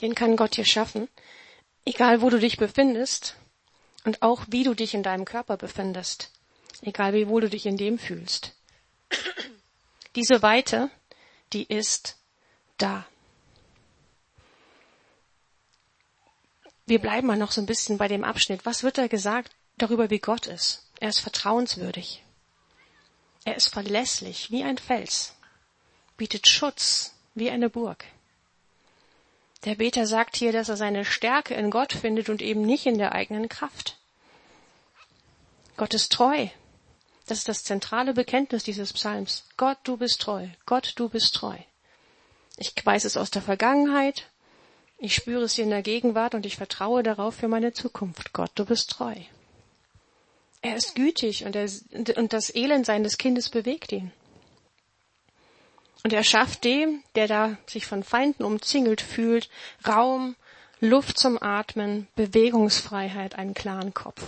Den 0.00 0.14
kann 0.14 0.36
Gott 0.36 0.56
dir 0.56 0.64
schaffen, 0.64 1.08
egal 1.84 2.20
wo 2.20 2.30
du 2.30 2.38
dich 2.38 2.56
befindest 2.56 3.36
und 4.04 4.22
auch 4.22 4.44
wie 4.48 4.62
du 4.62 4.74
dich 4.74 4.94
in 4.94 5.02
deinem 5.02 5.24
Körper 5.24 5.56
befindest, 5.56 6.30
egal 6.82 7.14
wie 7.14 7.28
wohl 7.28 7.40
du 7.40 7.50
dich 7.50 7.66
in 7.66 7.76
dem 7.76 7.98
fühlst. 7.98 8.54
Diese 10.14 10.42
Weite, 10.42 10.90
die 11.52 11.64
ist 11.64 12.16
da. 12.78 13.06
wir 16.86 16.98
bleiben 16.98 17.26
mal 17.26 17.36
noch 17.36 17.52
so 17.52 17.60
ein 17.60 17.66
bisschen 17.66 17.98
bei 17.98 18.08
dem 18.08 18.24
Abschnitt. 18.24 18.66
Was 18.66 18.82
wird 18.82 18.98
da 18.98 19.06
gesagt 19.06 19.52
darüber, 19.78 20.10
wie 20.10 20.18
Gott 20.18 20.46
ist? 20.46 20.86
Er 21.00 21.08
ist 21.08 21.20
vertrauenswürdig. 21.20 22.22
Er 23.44 23.56
ist 23.56 23.68
verlässlich 23.68 24.50
wie 24.50 24.64
ein 24.64 24.78
Fels, 24.78 25.34
bietet 26.16 26.48
Schutz 26.48 27.14
wie 27.34 27.50
eine 27.50 27.68
Burg. 27.68 28.04
Der 29.64 29.76
Beter 29.76 30.06
sagt 30.06 30.36
hier, 30.36 30.52
dass 30.52 30.68
er 30.68 30.76
seine 30.76 31.04
Stärke 31.04 31.54
in 31.54 31.70
Gott 31.70 31.92
findet 31.92 32.28
und 32.28 32.42
eben 32.42 32.62
nicht 32.62 32.86
in 32.86 32.98
der 32.98 33.12
eigenen 33.12 33.48
Kraft. 33.48 33.98
Gott 35.76 35.94
ist 35.94 36.12
treu. 36.12 36.48
Das 37.26 37.38
ist 37.38 37.48
das 37.48 37.64
zentrale 37.64 38.12
Bekenntnis 38.12 38.64
dieses 38.64 38.92
Psalms. 38.92 39.44
Gott, 39.56 39.78
du 39.84 39.96
bist 39.96 40.20
treu. 40.20 40.48
Gott, 40.66 40.92
du 40.96 41.08
bist 41.08 41.34
treu. 41.34 41.56
Ich 42.56 42.74
weiß 42.84 43.04
es 43.04 43.16
aus 43.16 43.30
der 43.30 43.42
Vergangenheit. 43.42 44.30
Ich 44.98 45.14
spüre 45.14 45.44
es 45.44 45.54
hier 45.54 45.64
in 45.64 45.70
der 45.70 45.82
Gegenwart 45.82 46.34
und 46.34 46.46
ich 46.46 46.56
vertraue 46.56 47.02
darauf 47.02 47.34
für 47.34 47.48
meine 47.48 47.72
Zukunft. 47.72 48.32
Gott, 48.32 48.52
du 48.54 48.64
bist 48.64 48.90
treu. 48.90 49.14
Er 50.60 50.76
ist 50.76 50.94
gütig 50.94 51.44
und, 51.44 51.56
er, 51.56 51.68
und 52.16 52.32
das 52.32 52.50
Elendsein 52.50 53.04
des 53.04 53.18
Kindes 53.18 53.50
bewegt 53.50 53.92
ihn. 53.92 54.12
Und 56.02 56.12
er 56.12 56.24
schafft 56.24 56.64
dem, 56.64 57.02
der 57.14 57.28
da 57.28 57.56
sich 57.66 57.86
von 57.86 58.02
Feinden 58.02 58.44
umzingelt 58.44 59.00
fühlt, 59.00 59.48
Raum, 59.86 60.36
Luft 60.80 61.18
zum 61.18 61.42
Atmen, 61.42 62.08
Bewegungsfreiheit, 62.14 63.36
einen 63.36 63.54
klaren 63.54 63.94
Kopf. 63.94 64.22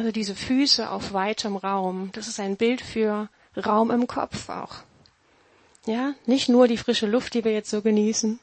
Also 0.00 0.12
diese 0.12 0.34
Füße 0.34 0.88
auf 0.88 1.12
weitem 1.12 1.56
Raum, 1.56 2.08
das 2.12 2.26
ist 2.26 2.40
ein 2.40 2.56
Bild 2.56 2.80
für 2.80 3.28
Raum 3.54 3.90
im 3.90 4.06
Kopf 4.06 4.48
auch. 4.48 4.76
Ja, 5.84 6.14
nicht 6.24 6.48
nur 6.48 6.68
die 6.68 6.78
frische 6.78 7.06
Luft, 7.06 7.34
die 7.34 7.44
wir 7.44 7.52
jetzt 7.52 7.68
so 7.68 7.82
genießen, 7.82 8.40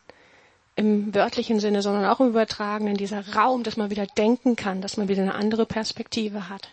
im 0.75 1.15
wörtlichen 1.15 1.59
Sinne, 1.59 1.81
sondern 1.81 2.05
auch 2.05 2.19
im 2.19 2.27
übertragenen, 2.27 2.95
dieser 2.95 3.33
Raum, 3.33 3.63
dass 3.63 3.75
man 3.75 3.89
wieder 3.89 4.05
denken 4.05 4.55
kann, 4.55 4.83
dass 4.83 4.97
man 4.97 5.07
wieder 5.07 5.23
eine 5.23 5.33
andere 5.33 5.65
Perspektive 5.65 6.47
hat. 6.47 6.69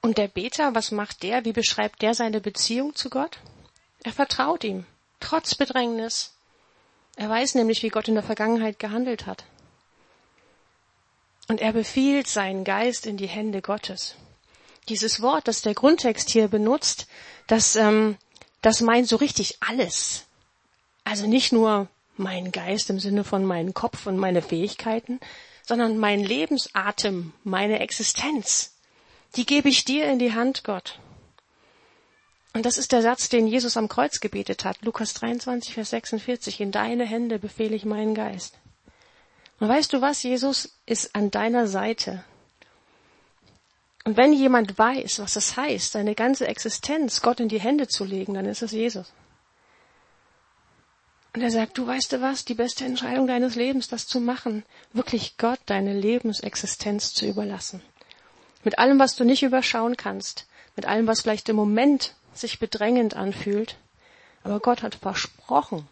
Und 0.00 0.16
der 0.16 0.28
Beter, 0.28 0.76
was 0.76 0.92
macht 0.92 1.24
der? 1.24 1.44
Wie 1.44 1.52
beschreibt 1.52 2.02
der 2.02 2.14
seine 2.14 2.40
Beziehung 2.40 2.94
zu 2.94 3.10
Gott? 3.10 3.38
Er 4.04 4.12
vertraut 4.12 4.62
ihm, 4.62 4.86
trotz 5.18 5.56
Bedrängnis. 5.56 6.34
Er 7.16 7.28
weiß 7.28 7.56
nämlich, 7.56 7.82
wie 7.82 7.88
Gott 7.88 8.06
in 8.06 8.14
der 8.14 8.22
Vergangenheit 8.22 8.78
gehandelt 8.78 9.26
hat. 9.26 9.42
Und 11.48 11.60
er 11.60 11.72
befiehlt 11.72 12.26
seinen 12.26 12.64
Geist 12.64 13.06
in 13.06 13.16
die 13.16 13.26
Hände 13.26 13.60
Gottes. 13.60 14.16
Dieses 14.88 15.20
Wort, 15.20 15.48
das 15.48 15.62
der 15.62 15.74
Grundtext 15.74 16.30
hier 16.30 16.48
benutzt, 16.48 17.06
das, 17.46 17.76
ähm, 17.76 18.16
das 18.62 18.80
meint 18.80 19.08
so 19.08 19.16
richtig 19.16 19.58
alles. 19.60 20.24
Also 21.04 21.26
nicht 21.26 21.52
nur 21.52 21.88
mein 22.16 22.52
Geist 22.52 22.90
im 22.90 22.98
Sinne 22.98 23.24
von 23.24 23.44
meinen 23.44 23.74
Kopf 23.74 24.06
und 24.06 24.16
meine 24.16 24.42
Fähigkeiten, 24.42 25.20
sondern 25.66 25.98
mein 25.98 26.20
Lebensatem, 26.20 27.32
meine 27.44 27.80
Existenz 27.80 28.74
die 29.36 29.46
gebe 29.46 29.68
ich 29.68 29.84
dir 29.84 30.06
in 30.06 30.18
die 30.18 30.32
Hand, 30.32 30.64
Gott. 30.64 30.98
Und 32.52 32.66
das 32.66 32.78
ist 32.78 32.92
der 32.92 33.02
Satz, 33.02 33.28
den 33.28 33.48
Jesus 33.48 33.76
am 33.76 33.88
Kreuz 33.88 34.20
gebetet 34.20 34.64
hat. 34.64 34.78
Lukas 34.82 35.14
23, 35.14 35.74
Vers 35.74 35.90
46. 35.90 36.60
In 36.60 36.70
deine 36.70 37.04
Hände 37.04 37.40
befehle 37.40 37.74
ich 37.74 37.84
meinen 37.84 38.14
Geist. 38.14 38.58
Und 39.64 39.70
weißt 39.70 39.94
du 39.94 40.02
was? 40.02 40.22
Jesus 40.22 40.76
ist 40.84 41.16
an 41.16 41.30
deiner 41.30 41.66
Seite. 41.66 42.22
Und 44.04 44.18
wenn 44.18 44.34
jemand 44.34 44.78
weiß, 44.78 45.20
was 45.20 45.36
es 45.36 45.56
heißt, 45.56 45.92
seine 45.92 46.14
ganze 46.14 46.46
Existenz 46.46 47.22
Gott 47.22 47.40
in 47.40 47.48
die 47.48 47.60
Hände 47.60 47.88
zu 47.88 48.04
legen, 48.04 48.34
dann 48.34 48.44
ist 48.44 48.60
es 48.60 48.72
Jesus. 48.72 49.10
Und 51.32 51.40
er 51.40 51.50
sagt, 51.50 51.78
du 51.78 51.86
weißt 51.86 52.12
du 52.12 52.20
was, 52.20 52.44
die 52.44 52.52
beste 52.52 52.84
Entscheidung 52.84 53.26
deines 53.26 53.54
Lebens, 53.54 53.88
das 53.88 54.06
zu 54.06 54.20
machen, 54.20 54.64
wirklich 54.92 55.38
Gott 55.38 55.60
deine 55.64 55.98
Lebensexistenz 55.98 57.14
zu 57.14 57.24
überlassen. 57.24 57.80
Mit 58.64 58.78
allem, 58.78 58.98
was 58.98 59.16
du 59.16 59.24
nicht 59.24 59.42
überschauen 59.42 59.96
kannst, 59.96 60.46
mit 60.76 60.84
allem, 60.84 61.06
was 61.06 61.22
vielleicht 61.22 61.48
im 61.48 61.56
Moment 61.56 62.14
sich 62.34 62.58
bedrängend 62.58 63.16
anfühlt. 63.16 63.78
Aber 64.42 64.60
Gott 64.60 64.82
hat 64.82 64.96
versprochen, 64.96 65.88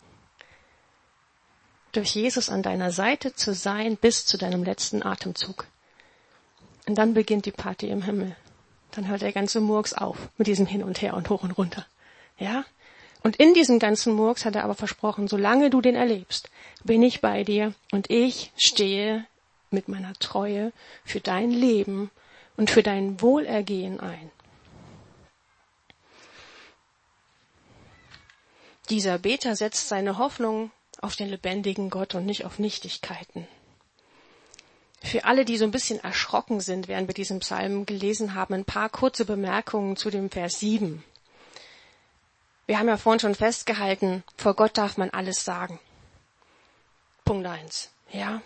durch 1.93 2.15
Jesus 2.15 2.49
an 2.49 2.63
deiner 2.63 2.91
Seite 2.91 3.35
zu 3.35 3.55
sein 3.55 3.97
bis 3.97 4.27
zu 4.27 4.39
deinem 4.39 4.65
letzten 4.65 5.03
Atemzug. 5.03 5.67
Und 6.87 6.97
dann 6.97 7.15
beginnt 7.15 7.47
die 7.47 7.53
Party 7.53 7.89
im 7.89 8.03
Himmel. 8.03 8.35
Dann 8.93 9.09
hört 9.09 9.23
der 9.23 9.33
ganze 9.33 9.61
Murks 9.61 9.93
auf 9.93 10.31
mit 10.37 10.47
diesem 10.47 10.67
Hin 10.67 10.83
und 10.83 11.01
Her 11.01 11.15
und 11.15 11.29
hoch 11.31 11.43
und 11.43 11.53
runter. 11.53 11.87
Ja? 12.39 12.65
Und 13.23 13.37
in 13.37 13.55
diesem 13.55 13.79
ganzen 13.79 14.15
Murks 14.15 14.45
hat 14.45 14.57
er 14.57 14.65
aber 14.65 14.75
versprochen, 14.75 15.29
solange 15.29 15.71
du 15.71 15.81
den 15.81 15.95
erlebst, 15.95 16.51
bin 16.83 17.03
ich 17.03 17.21
bei 17.21 17.45
dir 17.45 17.73
und 17.93 18.11
ich 18.11 18.53
stehe 18.57 19.25
mit 19.71 19.89
meiner 19.89 20.13
Treue 20.15 20.73
für 21.05 21.21
dein 21.21 21.51
Leben 21.51 22.11
und 22.57 22.71
für 22.71 22.83
dein 22.83 23.21
Wohlergehen 23.21 24.01
ein. 24.01 24.31
Dieser 28.91 29.19
Beter 29.19 29.57
setzt 29.57 29.89
seine 29.89 30.19
Hoffnung 30.19 30.71
auf 31.03 31.17
den 31.17 31.29
lebendigen 31.29 31.91
Gott 31.91 32.15
und 32.15 32.25
nicht 32.25 32.47
auf 32.47 32.59
Nichtigkeiten. 32.59 33.47
Für 35.03 35.25
alle, 35.25 35.45
die 35.45 35.59
so 35.59 35.65
ein 35.65 35.73
bisschen 35.73 35.99
erschrocken 36.03 36.61
sind, 36.61 36.87
während 36.87 37.09
wir 37.09 37.15
diesen 37.15 37.41
Psalm 37.41 37.87
gelesen 37.87 38.35
haben, 38.35 38.55
ein 38.55 38.65
paar 38.65 38.89
kurze 38.89 39.25
Bemerkungen 39.25 39.97
zu 39.97 40.11
dem 40.11 40.31
Vers 40.31 40.61
7. 40.61 41.03
Wir 42.67 42.79
haben 42.79 42.87
ja 42.87 42.97
vorhin 42.97 43.19
schon 43.19 43.35
festgehalten, 43.35 44.23
vor 44.37 44.55
Gott 44.55 44.79
darf 44.79 44.97
man 44.97 45.11
alles 45.11 45.45
sagen. 45.45 45.81
Punkt 47.25 47.47
eins. 47.47 47.91
Ja. 48.13 48.41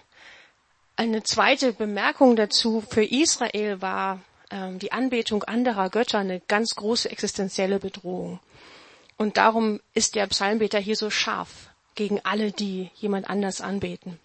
Eine 0.96 1.22
zweite 1.22 1.74
Bemerkung 1.74 2.36
dazu 2.36 2.80
für 2.80 3.04
Israel 3.04 3.82
war 3.82 4.20
ähm, 4.50 4.78
die 4.78 4.92
Anbetung 4.92 5.44
anderer 5.44 5.90
Götter 5.90 6.18
eine 6.18 6.40
ganz 6.40 6.74
große 6.74 7.10
existenzielle 7.10 7.78
Bedrohung. 7.78 8.40
Und 9.18 9.36
darum 9.36 9.80
ist 9.92 10.14
der 10.14 10.26
Psalmbeter 10.26 10.78
hier 10.78 10.96
so 10.96 11.10
scharf 11.10 11.68
gegen 11.96 12.20
alle, 12.24 12.52
die 12.52 12.90
jemand 12.94 13.28
anders 13.28 13.60
anbeten. 13.60 14.18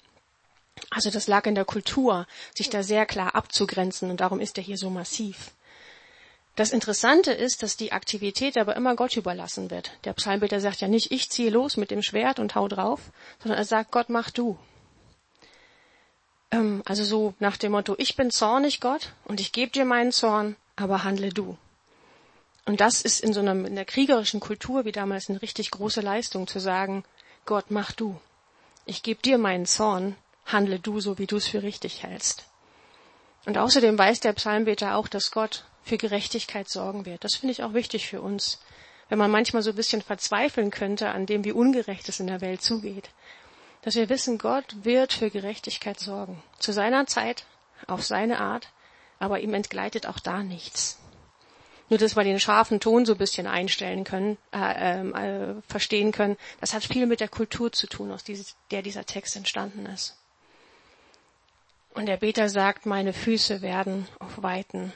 Also 0.90 1.10
das 1.10 1.28
lag 1.28 1.46
in 1.46 1.56
der 1.56 1.66
Kultur, 1.66 2.28
sich 2.56 2.70
da 2.70 2.84
sehr 2.84 3.06
klar 3.06 3.36
abzugrenzen 3.36 4.10
und 4.10 4.22
darum 4.22 4.40
ist 4.40 4.58
er 4.58 4.64
hier 4.64 4.78
so 4.78 4.90
massiv. 4.90 5.52
Das 6.56 6.72
Interessante 6.72 7.32
ist, 7.32 7.64
dass 7.64 7.78
die 7.78 7.94
Aktivität 7.94 8.58
aber 8.58 8.76
immer 8.76 8.96
Gott 8.96 9.16
überlassen 9.16 9.72
wird. 9.72 9.92
Der 10.04 10.14
Psalmbeter 10.14 10.60
sagt 10.60 10.82
ja 10.82 10.88
nicht, 10.88 11.12
ich 11.12 11.30
ziehe 11.30 11.50
los 11.50 11.78
mit 11.78 11.92
dem 11.92 12.04
Schwert 12.04 12.40
und 12.40 12.56
hau 12.56 12.68
drauf, 12.68 13.00
sondern 13.42 13.58
er 13.58 13.66
sagt, 13.66 13.92
Gott 13.92 14.10
mach 14.10 14.30
du. 14.32 14.58
Ähm, 16.52 16.84
also 16.86 17.06
so 17.06 17.34
nach 17.40 17.56
dem 17.56 17.72
Motto, 17.72 17.96
ich 17.98 18.18
bin 18.18 18.32
zornig, 18.32 18.82
Gott, 18.82 19.14
und 19.24 19.40
ich 19.40 19.54
gebe 19.54 19.72
dir 19.72 19.86
meinen 19.86 20.12
Zorn, 20.12 20.58
aber 20.76 21.06
handle 21.06 21.30
du. 21.30 21.58
Und 22.66 22.82
das 22.82 23.02
ist 23.02 23.22
in 23.22 23.34
so 23.34 23.40
einer, 23.40 23.54
in 23.54 23.76
der 23.76 23.86
kriegerischen 23.86 24.40
Kultur 24.40 24.86
wie 24.86 24.92
damals 24.92 25.30
eine 25.30 25.42
richtig 25.42 25.72
große 25.72 26.02
Leistung 26.02 26.48
zu 26.48 26.60
sagen, 26.60 27.04
Gott, 27.46 27.66
mach 27.70 27.92
du. 27.92 28.20
Ich 28.86 29.04
gebe 29.04 29.22
dir 29.22 29.38
meinen 29.38 29.66
Zorn, 29.66 30.16
handle 30.46 30.80
du 30.80 31.00
so, 31.00 31.18
wie 31.18 31.28
du 31.28 31.38
es 31.38 31.48
für 31.48 31.64
richtig 31.64 32.04
hältst. 32.04 32.46
Und 33.46 33.58
außerdem 33.58 33.98
weiß 33.98 34.20
der 34.20 34.34
Psalmbeter 34.34 34.96
auch, 34.96 35.08
dass 35.08 35.32
Gott 35.32 35.66
für 35.84 35.98
Gerechtigkeit 35.98 36.70
sorgen 36.70 37.06
wird. 37.06 37.24
Das 37.24 37.36
finde 37.36 37.52
ich 37.54 37.64
auch 37.64 37.74
wichtig 37.74 38.08
für 38.08 38.22
uns. 38.22 38.60
Wenn 39.10 39.18
man 39.18 39.32
manchmal 39.32 39.64
so 39.64 39.72
ein 39.72 39.76
bisschen 39.76 40.02
verzweifeln 40.02 40.72
könnte 40.72 41.10
an 41.10 41.26
dem, 41.26 41.44
wie 41.44 41.52
ungerecht 41.52 42.08
es 42.08 42.20
in 42.20 42.28
der 42.28 42.42
Welt 42.42 42.62
zugeht, 42.62 43.10
dass 43.82 43.96
wir 43.96 44.10
wissen, 44.10 44.38
Gott 44.38 44.76
wird 44.84 45.12
für 45.12 45.32
Gerechtigkeit 45.32 46.00
sorgen. 46.00 46.42
Zu 46.60 46.72
seiner 46.72 47.08
Zeit, 47.08 47.46
auf 47.88 48.04
seine 48.04 48.40
Art, 48.40 48.70
aber 49.20 49.40
ihm 49.40 49.54
entgleitet 49.54 50.06
auch 50.06 50.20
da 50.20 50.44
nichts. 50.44 51.01
Nur, 51.92 51.98
dass 51.98 52.16
wir 52.16 52.24
den 52.24 52.40
scharfen 52.40 52.80
Ton 52.80 53.06
so 53.06 53.12
ein 53.12 53.18
bisschen 53.18 53.48
einstellen 53.48 54.06
können, 54.06 54.38
äh, 54.54 55.00
ähm, 55.02 55.14
äh, 55.14 55.62
verstehen 55.68 56.14
können, 56.14 56.38
das 56.62 56.74
hat 56.74 56.86
viel 56.86 57.06
mit 57.06 57.20
der 57.20 57.28
Kultur 57.28 57.74
zu 57.74 57.86
tun, 57.86 58.14
aus 58.14 58.24
der 58.72 58.82
dieser 58.82 59.06
Text 59.06 59.36
entstanden 59.36 59.86
ist. 59.88 60.16
Und 61.94 62.06
der 62.06 62.16
Beter 62.16 62.48
sagt, 62.48 62.86
meine 62.86 63.12
Füße 63.12 63.62
werden 63.62 64.08
auf 64.20 64.42
weiten 64.42 64.94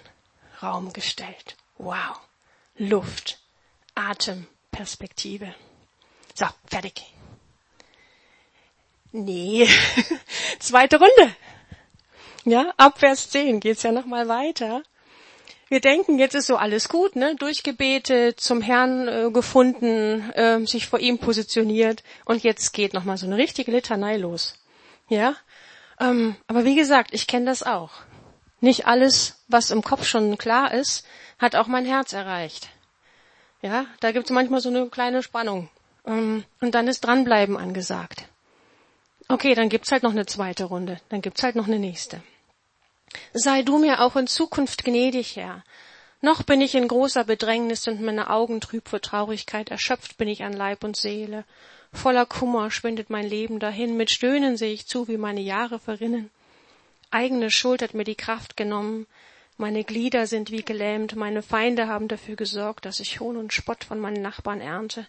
Raum 0.63 0.93
gestellt. 0.93 1.57
Wow. 1.77 2.21
Luft, 2.77 3.39
Atem, 3.93 4.47
Perspektive. 4.71 5.53
So, 6.33 6.45
fertig. 6.65 7.13
Nee, 9.11 9.67
zweite 10.59 10.97
Runde. 10.97 11.35
Ja, 12.45 12.73
ab 12.77 12.99
Vers 12.99 13.31
10 13.31 13.59
geht's 13.59 13.83
ja 13.83 13.91
nochmal 13.91 14.29
weiter. 14.29 14.81
Wir 15.67 15.79
denken, 15.79 16.19
jetzt 16.19 16.35
ist 16.35 16.45
so 16.45 16.57
alles 16.57 16.89
gut, 16.89 17.15
ne? 17.15 17.35
Durchgebetet, 17.35 18.39
zum 18.39 18.61
Herrn 18.61 19.07
äh, 19.07 19.31
gefunden, 19.31 20.31
äh, 20.31 20.65
sich 20.65 20.87
vor 20.87 20.99
ihm 20.99 21.17
positioniert 21.17 22.03
und 22.25 22.43
jetzt 22.43 22.71
geht 22.73 22.93
nochmal 22.93 23.17
so 23.17 23.25
eine 23.25 23.37
richtige 23.37 23.71
Litanei 23.71 24.17
los. 24.17 24.59
Ja? 25.09 25.35
Ähm, 25.99 26.35
aber 26.47 26.65
wie 26.65 26.75
gesagt, 26.75 27.13
ich 27.13 27.25
kenne 27.25 27.45
das 27.45 27.63
auch. 27.63 27.91
Nicht 28.61 28.85
alles, 28.85 29.43
was 29.47 29.71
im 29.71 29.81
Kopf 29.81 30.05
schon 30.05 30.37
klar 30.37 30.73
ist, 30.73 31.05
hat 31.39 31.55
auch 31.55 31.67
mein 31.67 31.85
Herz 31.85 32.13
erreicht. 32.13 32.69
Ja, 33.61 33.85
da 33.99 34.11
gibt's 34.11 34.29
manchmal 34.29 34.61
so 34.61 34.69
eine 34.69 34.87
kleine 34.89 35.23
Spannung. 35.23 35.69
Ähm, 36.05 36.43
und 36.61 36.75
dann 36.75 36.87
ist 36.87 37.01
dranbleiben 37.01 37.57
angesagt 37.57 38.25
Okay, 39.27 39.55
dann 39.55 39.69
gibt's 39.69 39.91
halt 39.91 40.03
noch 40.03 40.11
eine 40.11 40.27
zweite 40.27 40.65
Runde. 40.65 40.99
Dann 41.09 41.21
gibt's 41.21 41.41
halt 41.41 41.55
noch 41.55 41.65
eine 41.65 41.79
nächste. 41.79 42.21
Sei 43.33 43.61
du 43.61 43.77
mir 43.77 44.01
auch 44.01 44.15
in 44.15 44.27
Zukunft 44.27 44.83
gnädig, 44.83 45.35
Herr. 45.35 45.63
Noch 46.21 46.43
bin 46.43 46.61
ich 46.61 46.75
in 46.75 46.87
großer 46.87 47.23
Bedrängnis 47.23 47.87
und 47.87 48.01
meine 48.01 48.29
Augen 48.29 48.61
trüb 48.61 48.87
vor 48.87 49.01
Traurigkeit, 49.01 49.69
erschöpft 49.69 50.17
bin 50.17 50.27
ich 50.27 50.43
an 50.43 50.53
Leib 50.53 50.83
und 50.83 50.95
Seele. 50.97 51.43
Voller 51.93 52.25
Kummer 52.25 52.71
schwindet 52.71 53.09
mein 53.09 53.27
Leben 53.27 53.59
dahin, 53.59 53.95
mit 53.95 54.11
Stöhnen 54.11 54.57
sehe 54.57 54.73
ich 54.73 54.87
zu, 54.87 55.07
wie 55.07 55.17
meine 55.17 55.41
Jahre 55.41 55.79
verrinnen. 55.79 56.29
Eigene 57.11 57.51
Schuld 57.51 57.81
hat 57.81 57.93
mir 57.93 58.03
die 58.03 58.15
Kraft 58.15 58.57
genommen, 58.57 59.07
meine 59.57 59.85
Glieder 59.85 60.27
sind 60.27 60.51
wie 60.51 60.63
gelähmt, 60.63 61.15
meine 61.15 61.41
Feinde 61.41 61.87
haben 61.87 62.09
dafür 62.09 62.35
gesorgt, 62.35 62.83
dass 62.83 62.99
ich 62.99 63.21
Hohn 63.21 63.37
und 63.37 63.53
Spott 63.53 63.85
von 63.85 63.99
meinen 63.99 64.21
Nachbarn 64.21 64.59
ernte. 64.59 65.07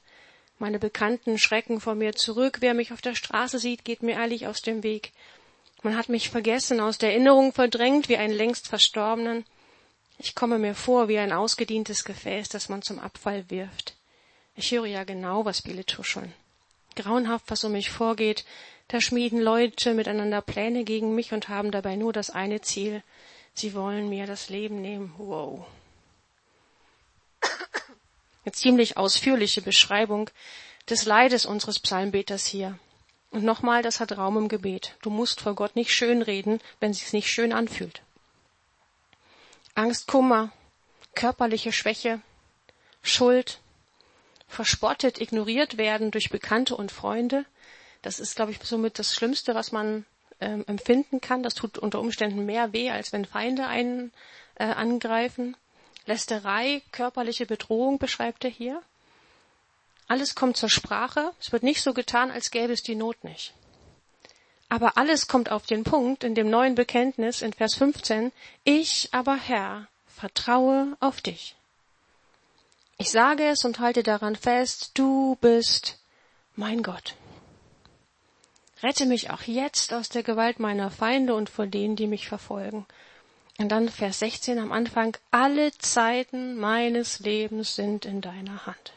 Meine 0.60 0.78
Bekannten 0.78 1.36
schrecken 1.36 1.80
vor 1.80 1.96
mir 1.96 2.14
zurück, 2.14 2.58
wer 2.60 2.72
mich 2.72 2.92
auf 2.92 3.00
der 3.00 3.16
Straße 3.16 3.58
sieht, 3.58 3.84
geht 3.84 4.04
mir 4.04 4.20
eilig 4.20 4.46
aus 4.46 4.62
dem 4.62 4.84
Weg. 4.84 5.12
Man 5.82 5.96
hat 5.96 6.08
mich 6.08 6.30
vergessen, 6.30 6.80
aus 6.80 6.98
der 6.98 7.10
Erinnerung 7.10 7.52
verdrängt, 7.52 8.08
wie 8.08 8.16
einen 8.16 8.34
längst 8.34 8.68
Verstorbenen. 8.68 9.44
Ich 10.18 10.34
komme 10.34 10.58
mir 10.58 10.74
vor 10.74 11.08
wie 11.08 11.18
ein 11.18 11.32
ausgedientes 11.32 12.04
Gefäß, 12.04 12.48
das 12.48 12.68
man 12.68 12.82
zum 12.82 12.98
Abfall 12.98 13.48
wirft. 13.50 13.94
Ich 14.54 14.70
höre 14.72 14.86
ja 14.86 15.04
genau, 15.04 15.44
was 15.44 15.60
viele 15.60 15.84
tuscheln. 15.84 16.32
Grauenhaft, 16.96 17.44
was 17.48 17.62
um 17.64 17.72
mich 17.72 17.90
vorgeht, 17.90 18.46
da 18.88 19.00
schmieden 19.00 19.40
Leute 19.40 19.92
miteinander 19.92 20.40
Pläne 20.40 20.84
gegen 20.84 21.14
mich 21.14 21.32
und 21.32 21.48
haben 21.48 21.70
dabei 21.70 21.96
nur 21.96 22.12
das 22.12 22.30
eine 22.30 22.62
Ziel. 22.62 23.02
Sie 23.52 23.74
wollen 23.74 24.08
mir 24.08 24.26
das 24.26 24.48
Leben 24.48 24.80
nehmen. 24.80 25.14
Wow. 25.18 25.66
Eine 28.44 28.52
ziemlich 28.52 28.96
ausführliche 28.96 29.60
Beschreibung 29.60 30.30
des 30.88 31.04
Leides 31.04 31.46
unseres 31.46 31.80
Psalmbeters 31.80 32.46
hier. 32.46 32.78
Und 33.30 33.44
nochmal, 33.44 33.82
das 33.82 34.00
hat 34.00 34.16
Raum 34.16 34.36
im 34.36 34.48
Gebet. 34.48 34.96
Du 35.02 35.10
musst 35.10 35.40
vor 35.40 35.54
Gott 35.54 35.76
nicht 35.76 35.92
schön 35.92 36.22
reden, 36.22 36.60
wenn 36.80 36.90
es 36.90 37.00
sich 37.00 37.12
nicht 37.12 37.30
schön 37.30 37.52
anfühlt. 37.52 38.02
Angst, 39.74 40.06
Kummer, 40.06 40.52
körperliche 41.14 41.72
Schwäche, 41.72 42.20
Schuld, 43.02 43.60
verspottet, 44.48 45.20
ignoriert 45.20 45.76
werden 45.76 46.10
durch 46.10 46.30
Bekannte 46.30 46.76
und 46.76 46.92
Freunde. 46.92 47.44
Das 48.02 48.20
ist, 48.20 48.36
glaube 48.36 48.52
ich, 48.52 48.58
somit 48.62 48.98
das 48.98 49.14
Schlimmste, 49.14 49.54
was 49.54 49.72
man 49.72 50.06
ähm, 50.40 50.64
empfinden 50.66 51.20
kann. 51.20 51.42
Das 51.42 51.54
tut 51.54 51.78
unter 51.78 52.00
Umständen 52.00 52.46
mehr 52.46 52.72
weh, 52.72 52.90
als 52.90 53.12
wenn 53.12 53.24
Feinde 53.24 53.66
einen 53.66 54.12
äh, 54.54 54.64
angreifen. 54.64 55.56
Lästerei, 56.06 56.82
körperliche 56.92 57.46
Bedrohung 57.46 57.98
beschreibt 57.98 58.44
er 58.44 58.50
hier. 58.50 58.82
Alles 60.08 60.34
kommt 60.34 60.56
zur 60.56 60.70
Sprache. 60.70 61.32
Es 61.40 61.52
wird 61.52 61.62
nicht 61.62 61.82
so 61.82 61.92
getan, 61.92 62.30
als 62.30 62.50
gäbe 62.50 62.72
es 62.72 62.82
die 62.82 62.94
Not 62.94 63.24
nicht. 63.24 63.54
Aber 64.68 64.96
alles 64.96 65.28
kommt 65.28 65.50
auf 65.50 65.66
den 65.66 65.84
Punkt 65.84 66.24
in 66.24 66.34
dem 66.34 66.50
neuen 66.50 66.74
Bekenntnis 66.74 67.42
in 67.42 67.52
Vers 67.52 67.74
15. 67.74 68.32
Ich 68.64 69.08
aber 69.12 69.36
Herr 69.36 69.88
vertraue 70.06 70.96
auf 71.00 71.20
dich. 71.20 71.56
Ich 72.98 73.10
sage 73.10 73.44
es 73.44 73.64
und 73.64 73.78
halte 73.78 74.02
daran 74.02 74.36
fest, 74.36 74.92
du 74.94 75.36
bist 75.40 75.98
mein 76.54 76.82
Gott. 76.82 77.14
Rette 78.82 79.06
mich 79.06 79.30
auch 79.30 79.42
jetzt 79.42 79.92
aus 79.92 80.08
der 80.08 80.22
Gewalt 80.22 80.60
meiner 80.60 80.90
Feinde 80.90 81.34
und 81.34 81.50
vor 81.50 81.66
denen, 81.66 81.96
die 81.96 82.06
mich 82.06 82.28
verfolgen. 82.28 82.86
Und 83.58 83.70
dann 83.70 83.88
Vers 83.88 84.18
16 84.18 84.58
am 84.58 84.72
Anfang, 84.72 85.16
alle 85.30 85.72
Zeiten 85.78 86.56
meines 86.56 87.20
Lebens 87.20 87.74
sind 87.74 88.04
in 88.04 88.20
deiner 88.20 88.66
Hand. 88.66 88.92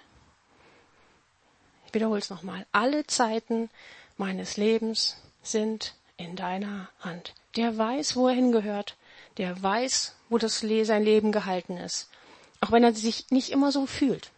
Ich 1.89 1.93
wiederhole 1.95 2.19
es 2.19 2.29
nochmal. 2.29 2.67
Alle 2.71 3.07
Zeiten 3.07 3.67
meines 4.15 4.57
Lebens 4.57 5.17
sind 5.41 5.95
in 6.17 6.35
deiner 6.35 6.87
Hand. 6.99 7.33
Der 7.55 7.75
weiß, 7.75 8.15
wo 8.15 8.27
er 8.27 8.35
hingehört. 8.35 8.95
Der 9.37 9.59
weiß, 9.59 10.13
wo 10.29 10.37
das 10.37 10.59
sein 10.59 11.03
Leben 11.03 11.31
gehalten 11.31 11.77
ist. 11.77 12.07
Auch 12.61 12.71
wenn 12.71 12.83
er 12.83 12.93
sich 12.93 13.31
nicht 13.31 13.49
immer 13.49 13.71
so 13.71 13.87
fühlt. 13.87 14.29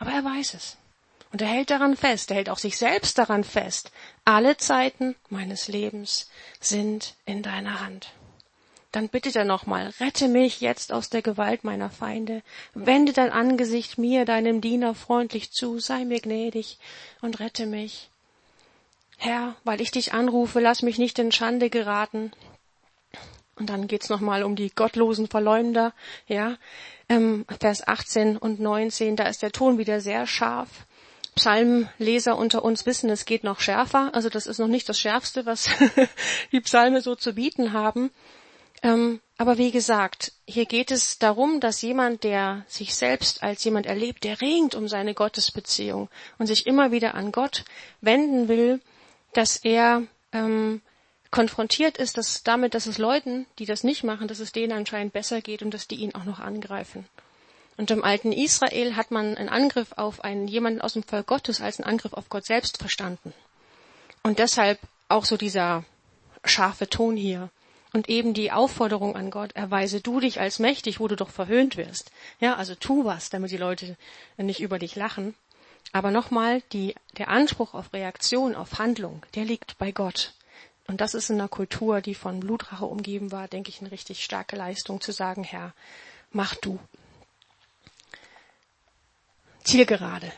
Aber 0.00 0.10
er 0.10 0.24
weiß 0.24 0.54
es. 0.54 0.76
Und 1.30 1.42
er 1.42 1.46
hält 1.46 1.70
daran 1.70 1.96
fest, 1.96 2.32
er 2.32 2.38
hält 2.38 2.50
auch 2.50 2.58
sich 2.58 2.76
selbst 2.76 3.18
daran 3.18 3.44
fest. 3.44 3.92
Alle 4.24 4.56
Zeiten 4.56 5.14
meines 5.30 5.68
Lebens 5.68 6.28
sind 6.58 7.14
in 7.24 7.44
deiner 7.44 7.82
Hand. 7.82 8.10
Dann 8.94 9.08
bittet 9.08 9.34
er 9.34 9.44
nochmal, 9.44 9.92
rette 9.98 10.28
mich 10.28 10.60
jetzt 10.60 10.92
aus 10.92 11.10
der 11.10 11.20
Gewalt 11.20 11.64
meiner 11.64 11.90
Feinde, 11.90 12.44
wende 12.74 13.12
dein 13.12 13.32
Angesicht 13.32 13.98
mir, 13.98 14.24
deinem 14.24 14.60
Diener, 14.60 14.94
freundlich 14.94 15.50
zu, 15.50 15.80
sei 15.80 16.04
mir 16.04 16.20
gnädig 16.20 16.78
und 17.20 17.40
rette 17.40 17.66
mich. 17.66 18.08
Herr, 19.16 19.56
weil 19.64 19.80
ich 19.80 19.90
dich 19.90 20.12
anrufe, 20.12 20.60
lass 20.60 20.82
mich 20.82 20.98
nicht 20.98 21.18
in 21.18 21.32
Schande 21.32 21.70
geraten. 21.70 22.30
Und 23.56 23.68
dann 23.68 23.88
geht's 23.88 24.10
nochmal 24.10 24.44
um 24.44 24.54
die 24.54 24.70
gottlosen 24.70 25.26
Verleumder, 25.26 25.92
ja. 26.28 26.56
Ähm, 27.08 27.46
Vers 27.60 27.84
18 27.88 28.36
und 28.36 28.60
19, 28.60 29.16
da 29.16 29.24
ist 29.24 29.42
der 29.42 29.50
Ton 29.50 29.76
wieder 29.76 30.00
sehr 30.00 30.28
scharf. 30.28 30.86
Psalmleser 31.34 32.38
unter 32.38 32.64
uns 32.64 32.86
wissen, 32.86 33.10
es 33.10 33.24
geht 33.24 33.42
noch 33.42 33.58
schärfer. 33.58 34.14
Also 34.14 34.28
das 34.28 34.46
ist 34.46 34.58
noch 34.60 34.68
nicht 34.68 34.88
das 34.88 35.00
Schärfste, 35.00 35.46
was 35.46 35.68
die 36.52 36.60
Psalme 36.60 37.00
so 37.00 37.16
zu 37.16 37.32
bieten 37.32 37.72
haben. 37.72 38.12
Ähm, 38.84 39.20
aber 39.38 39.56
wie 39.56 39.70
gesagt, 39.70 40.32
hier 40.46 40.66
geht 40.66 40.90
es 40.90 41.18
darum, 41.18 41.58
dass 41.58 41.80
jemand, 41.80 42.22
der 42.22 42.64
sich 42.68 42.94
selbst 42.94 43.42
als 43.42 43.64
jemand 43.64 43.86
erlebt, 43.86 44.24
der 44.24 44.40
ringt 44.42 44.74
um 44.74 44.88
seine 44.88 45.14
Gottesbeziehung 45.14 46.10
und 46.38 46.46
sich 46.46 46.66
immer 46.66 46.92
wieder 46.92 47.14
an 47.14 47.32
Gott 47.32 47.64
wenden 48.02 48.46
will, 48.46 48.80
dass 49.32 49.56
er 49.56 50.02
ähm, 50.32 50.82
konfrontiert 51.30 51.96
ist, 51.96 52.18
dass 52.18 52.42
damit, 52.42 52.74
dass 52.74 52.86
es 52.86 52.98
Leuten, 52.98 53.46
die 53.58 53.64
das 53.64 53.84
nicht 53.84 54.04
machen, 54.04 54.28
dass 54.28 54.38
es 54.38 54.52
denen 54.52 54.72
anscheinend 54.72 55.14
besser 55.14 55.40
geht 55.40 55.62
und 55.62 55.72
dass 55.72 55.88
die 55.88 55.96
ihn 55.96 56.14
auch 56.14 56.24
noch 56.24 56.38
angreifen. 56.38 57.06
Und 57.78 57.90
im 57.90 58.04
alten 58.04 58.32
Israel 58.32 58.96
hat 58.96 59.10
man 59.10 59.34
einen 59.36 59.48
Angriff 59.48 59.92
auf 59.96 60.22
einen 60.22 60.46
jemanden 60.46 60.82
aus 60.82 60.92
dem 60.92 61.02
Volk 61.02 61.26
Gottes 61.26 61.62
als 61.62 61.80
einen 61.80 61.88
Angriff 61.88 62.12
auf 62.12 62.28
Gott 62.28 62.44
selbst 62.44 62.76
verstanden. 62.76 63.32
Und 64.22 64.38
deshalb 64.38 64.78
auch 65.08 65.24
so 65.24 65.38
dieser 65.38 65.84
scharfe 66.44 66.88
Ton 66.88 67.16
hier. 67.16 67.50
Und 67.94 68.08
eben 68.08 68.34
die 68.34 68.50
Aufforderung 68.50 69.14
an 69.14 69.30
Gott, 69.30 69.52
erweise 69.52 70.00
du 70.00 70.18
dich 70.18 70.40
als 70.40 70.58
mächtig, 70.58 70.98
wo 70.98 71.06
du 71.06 71.14
doch 71.14 71.30
verhöhnt 71.30 71.76
wirst. 71.76 72.10
Ja, 72.40 72.56
also 72.56 72.74
tu 72.74 73.04
was, 73.04 73.30
damit 73.30 73.52
die 73.52 73.56
Leute 73.56 73.96
nicht 74.36 74.58
über 74.58 74.80
dich 74.80 74.96
lachen. 74.96 75.36
Aber 75.92 76.10
nochmal, 76.10 76.60
die, 76.72 76.96
der 77.18 77.28
Anspruch 77.28 77.72
auf 77.72 77.92
Reaktion, 77.92 78.56
auf 78.56 78.80
Handlung, 78.80 79.22
der 79.36 79.44
liegt 79.44 79.78
bei 79.78 79.92
Gott. 79.92 80.32
Und 80.88 81.00
das 81.00 81.14
ist 81.14 81.30
in 81.30 81.36
einer 81.36 81.46
Kultur, 81.46 82.00
die 82.00 82.16
von 82.16 82.40
Blutrache 82.40 82.84
umgeben 82.84 83.30
war, 83.30 83.46
denke 83.46 83.68
ich, 83.68 83.80
eine 83.80 83.92
richtig 83.92 84.24
starke 84.24 84.56
Leistung 84.56 85.00
zu 85.00 85.12
sagen, 85.12 85.44
Herr, 85.44 85.72
mach 86.32 86.56
du. 86.56 86.80
Zielgerade. 89.62 90.32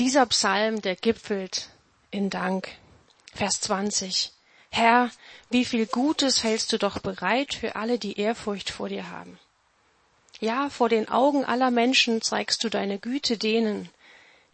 Dieser 0.00 0.26
Psalm, 0.26 0.82
der 0.82 0.96
gipfelt 0.96 1.68
in 2.10 2.28
Dank. 2.28 2.68
Vers 3.34 3.60
20. 3.60 4.32
Herr, 4.70 5.10
wie 5.50 5.64
viel 5.64 5.86
Gutes 5.86 6.44
hältst 6.44 6.72
du 6.72 6.78
doch 6.78 6.98
bereit 6.98 7.54
für 7.54 7.76
alle, 7.76 7.98
die 7.98 8.18
Ehrfurcht 8.18 8.70
vor 8.70 8.88
dir 8.88 9.10
haben. 9.10 9.38
Ja, 10.40 10.70
vor 10.70 10.88
den 10.88 11.08
Augen 11.08 11.44
aller 11.44 11.70
Menschen 11.70 12.22
zeigst 12.22 12.62
du 12.62 12.68
deine 12.68 12.98
Güte 12.98 13.38
denen, 13.38 13.88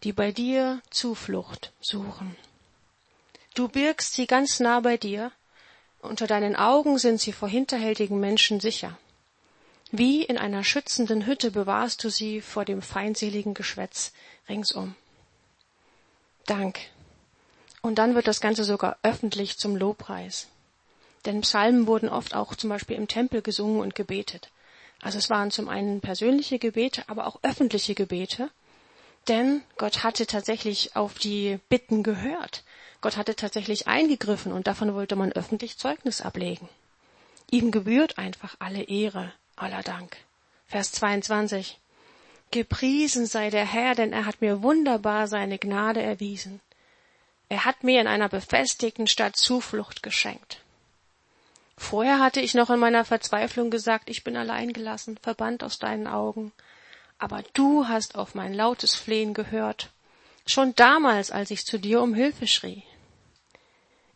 die 0.03 0.13
bei 0.13 0.31
dir 0.31 0.81
Zuflucht 0.89 1.71
suchen. 1.79 2.35
Du 3.53 3.67
birgst 3.67 4.13
sie 4.13 4.27
ganz 4.27 4.59
nah 4.59 4.79
bei 4.79 4.97
dir, 4.97 5.31
unter 6.01 6.27
deinen 6.27 6.55
Augen 6.55 6.97
sind 6.97 7.21
sie 7.21 7.31
vor 7.31 7.49
hinterhältigen 7.49 8.19
Menschen 8.19 8.59
sicher. 8.59 8.97
Wie 9.91 10.23
in 10.23 10.37
einer 10.37 10.63
schützenden 10.63 11.25
Hütte 11.25 11.51
bewahrst 11.51 12.03
du 12.03 12.09
sie 12.09 12.41
vor 12.41 12.65
dem 12.65 12.81
feindseligen 12.81 13.53
Geschwätz 13.53 14.11
ringsum. 14.49 14.95
Dank. 16.45 16.79
Und 17.85 17.99
dann 17.99 18.15
wird 18.15 18.25
das 18.25 18.41
Ganze 18.41 18.63
sogar 18.63 18.97
öffentlich 19.03 19.59
zum 19.59 19.75
Lobpreis. 19.75 20.47
Denn 21.25 21.41
Psalmen 21.41 21.85
wurden 21.85 22.09
oft 22.09 22.33
auch 22.33 22.55
zum 22.55 22.71
Beispiel 22.71 22.97
im 22.97 23.07
Tempel 23.07 23.43
gesungen 23.43 23.79
und 23.79 23.93
gebetet. 23.93 24.49
Also 25.03 25.19
es 25.19 25.29
waren 25.29 25.51
zum 25.51 25.69
einen 25.69 26.01
persönliche 26.01 26.57
Gebete, 26.57 27.03
aber 27.05 27.27
auch 27.27 27.37
öffentliche 27.43 27.93
Gebete. 27.93 28.49
Denn 29.27 29.61
Gott 29.77 30.03
hatte 30.03 30.25
tatsächlich 30.25 30.95
auf 30.95 31.19
die 31.19 31.59
Bitten 31.69 32.01
gehört. 32.01 32.63
Gott 33.01 33.17
hatte 33.17 33.35
tatsächlich 33.35 33.87
eingegriffen 33.87 34.51
und 34.51 34.65
davon 34.65 34.95
wollte 34.95 35.15
man 35.15 35.31
öffentlich 35.33 35.77
Zeugnis 35.77 36.21
ablegen. 36.21 36.67
Ihm 37.51 37.69
gebührt 37.69 38.17
einfach 38.17 38.55
alle 38.57 38.81
Ehre, 38.81 39.31
aller 39.57 39.83
Dank. 39.83 40.17
Vers 40.65 40.91
22. 40.93 41.79
Gepriesen 42.49 43.27
sei 43.27 43.51
der 43.51 43.65
Herr, 43.71 43.93
denn 43.93 44.11
er 44.11 44.25
hat 44.25 44.41
mir 44.41 44.63
wunderbar 44.63 45.27
seine 45.27 45.59
Gnade 45.59 46.01
erwiesen. 46.01 46.61
Er 47.49 47.65
hat 47.65 47.83
mir 47.83 48.01
in 48.01 48.07
einer 48.07 48.29
befestigten 48.29 49.07
Stadt 49.07 49.35
Zuflucht 49.35 50.03
geschenkt. 50.03 50.61
Vorher 51.77 52.19
hatte 52.19 52.41
ich 52.41 52.53
noch 52.53 52.69
in 52.69 52.79
meiner 52.79 53.05
Verzweiflung 53.05 53.69
gesagt, 53.69 54.09
ich 54.09 54.23
bin 54.23 54.37
allein 54.37 54.73
gelassen, 54.73 55.17
verbannt 55.21 55.63
aus 55.63 55.77
deinen 55.77 56.07
Augen. 56.07 56.51
Aber 57.19 57.43
du 57.53 57.87
hast 57.87 58.15
auf 58.15 58.35
mein 58.35 58.53
lautes 58.53 58.95
Flehen 58.95 59.33
gehört 59.33 59.89
Schon 60.47 60.75
damals, 60.75 61.31
als 61.31 61.49
ich 61.49 61.65
zu 61.65 61.79
dir 61.79 62.01
um 62.01 62.13
Hilfe 62.13 62.45
schrie. 62.45 62.83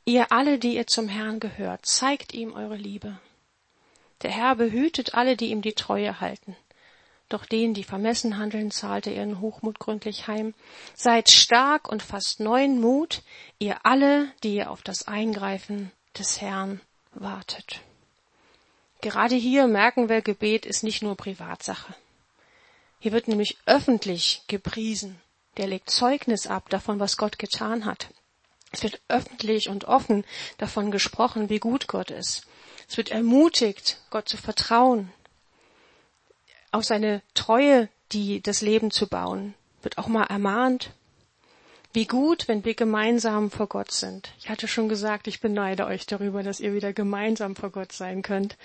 Ihr 0.05 0.31
alle, 0.31 0.59
die 0.59 0.75
ihr 0.75 0.85
zum 0.85 1.07
Herrn 1.07 1.39
gehört, 1.39 1.85
zeigt 1.85 2.33
ihm 2.33 2.53
eure 2.53 2.75
Liebe. 2.75 3.19
Der 4.21 4.31
Herr 4.31 4.55
behütet 4.55 5.15
alle, 5.15 5.35
die 5.35 5.49
ihm 5.49 5.61
die 5.61 5.73
Treue 5.73 6.19
halten. 6.19 6.55
Doch 7.29 7.45
denen, 7.45 7.75
die 7.75 7.83
vermessen 7.83 8.37
handeln, 8.37 8.71
zahlte 8.71 9.11
ihren 9.11 9.39
Hochmut 9.39 9.79
gründlich 9.79 10.27
heim. 10.27 10.55
Seid 10.95 11.29
stark 11.29 11.87
und 11.87 12.01
fasst 12.01 12.39
neuen 12.39 12.81
Mut, 12.81 13.21
ihr 13.59 13.85
alle, 13.85 14.31
die 14.43 14.55
ihr 14.55 14.71
auf 14.71 14.81
das 14.81 15.07
Eingreifen 15.07 15.91
des 16.17 16.41
Herrn 16.41 16.81
wartet. 17.13 17.81
Gerade 19.01 19.35
hier 19.35 19.67
merken 19.67 20.09
wir, 20.09 20.21
Gebet 20.21 20.65
ist 20.65 20.83
nicht 20.83 21.03
nur 21.03 21.15
Privatsache. 21.15 21.93
Hier 22.99 23.11
wird 23.11 23.27
nämlich 23.27 23.57
öffentlich 23.65 24.41
gepriesen. 24.47 25.21
Der 25.57 25.67
legt 25.67 25.89
Zeugnis 25.89 26.47
ab 26.47 26.69
davon, 26.69 26.99
was 26.99 27.15
Gott 27.15 27.39
getan 27.39 27.85
hat. 27.85 28.09
Es 28.71 28.83
wird 28.83 29.01
öffentlich 29.07 29.69
und 29.69 29.85
offen 29.85 30.25
davon 30.57 30.91
gesprochen, 30.91 31.49
wie 31.49 31.59
gut 31.59 31.87
Gott 31.87 32.11
ist. 32.11 32.45
Es 32.87 32.97
wird 32.97 33.09
ermutigt, 33.09 34.01
Gott 34.09 34.27
zu 34.27 34.37
vertrauen, 34.37 35.11
auf 36.71 36.83
seine 36.83 37.21
Treue, 37.33 37.89
die 38.11 38.41
das 38.41 38.61
Leben 38.61 38.91
zu 38.91 39.07
bauen. 39.07 39.53
Wird 39.81 39.97
auch 39.97 40.07
mal 40.07 40.25
ermahnt. 40.25 40.91
Wie 41.91 42.05
gut, 42.05 42.47
wenn 42.47 42.65
wir 42.65 42.75
gemeinsam 42.75 43.49
vor 43.49 43.67
Gott 43.67 43.91
sind. 43.91 44.31
Ich 44.37 44.49
hatte 44.49 44.67
schon 44.67 44.89
gesagt, 44.89 45.27
ich 45.27 45.41
beneide 45.41 45.87
euch 45.87 46.05
darüber, 46.05 46.43
dass 46.43 46.59
ihr 46.59 46.73
wieder 46.73 46.93
gemeinsam 46.93 47.55
vor 47.55 47.71
Gott 47.71 47.91
sein 47.91 48.21
könnt, 48.21 48.57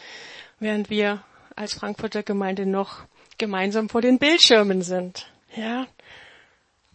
während 0.61 0.91
wir 0.91 1.23
als 1.57 1.73
Frankfurter 1.73 2.23
Gemeinde 2.23 2.67
noch 2.67 3.05
gemeinsam 3.39 3.89
vor 3.89 4.03
den 4.03 4.19
Bildschirmen 4.19 4.83
sind. 4.83 5.27
Ja. 5.57 5.87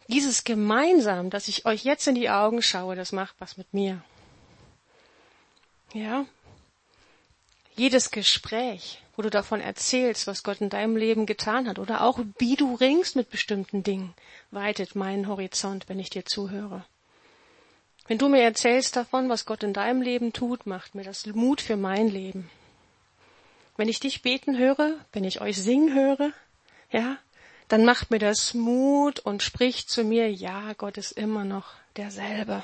Dieses 0.08 0.44
gemeinsam, 0.44 1.30
dass 1.30 1.48
ich 1.48 1.66
euch 1.66 1.84
jetzt 1.84 2.08
in 2.08 2.16
die 2.16 2.30
Augen 2.30 2.62
schaue, 2.62 2.96
das 2.96 3.12
macht 3.12 3.36
was 3.40 3.58
mit 3.58 3.74
mir. 3.74 4.02
Ja. 5.94 6.26
Jedes 7.80 8.12
Gespräch, 8.12 9.02
wo 9.16 9.22
du 9.22 9.30
davon 9.30 9.62
erzählst, 9.62 10.28
was 10.28 10.44
Gott 10.44 10.60
in 10.60 10.70
deinem 10.70 10.98
Leben 10.98 11.26
getan 11.26 11.66
hat 11.66 11.80
oder 11.80 12.04
auch 12.04 12.20
wie 12.38 12.58
du 12.58 12.76
ringst 12.76 13.16
mit 13.16 13.30
bestimmten 13.30 13.84
Dingen, 13.84 14.14
weitet 14.52 14.96
meinen 14.96 15.30
Horizont, 15.30 15.88
wenn 15.88 15.98
ich 15.98 16.10
dir 16.10 16.26
zuhöre. 16.26 16.84
Wenn 18.06 18.18
du 18.18 18.28
mir 18.28 18.42
erzählst 18.42 18.98
davon, 18.98 19.30
was 19.30 19.46
Gott 19.46 19.64
in 19.64 19.72
deinem 19.72 20.02
Leben 20.02 20.34
tut, 20.34 20.66
macht 20.66 20.94
mir 20.94 21.06
das 21.06 21.26
Mut 21.28 21.62
für 21.62 21.78
mein 21.78 22.10
Leben. 22.10 22.50
Wenn 23.78 23.88
ich 23.88 24.02
dich 24.02 24.24
beten 24.24 24.58
höre, 24.58 24.98
wenn 25.14 25.24
ich 25.24 25.40
euch 25.40 25.56
singen 25.56 25.96
höre, 25.96 26.34
ja, 26.92 27.18
dann 27.70 27.86
macht 27.86 28.12
mir 28.12 28.20
das 28.20 28.54
Mut 28.54 29.22
und 29.22 29.42
spricht 29.42 29.90
zu 29.90 30.04
mir, 30.04 30.30
ja, 30.30 30.74
Gott 30.74 30.98
ist 30.98 31.14
immer 31.14 31.46
noch 31.46 31.76
derselbe. 31.96 32.62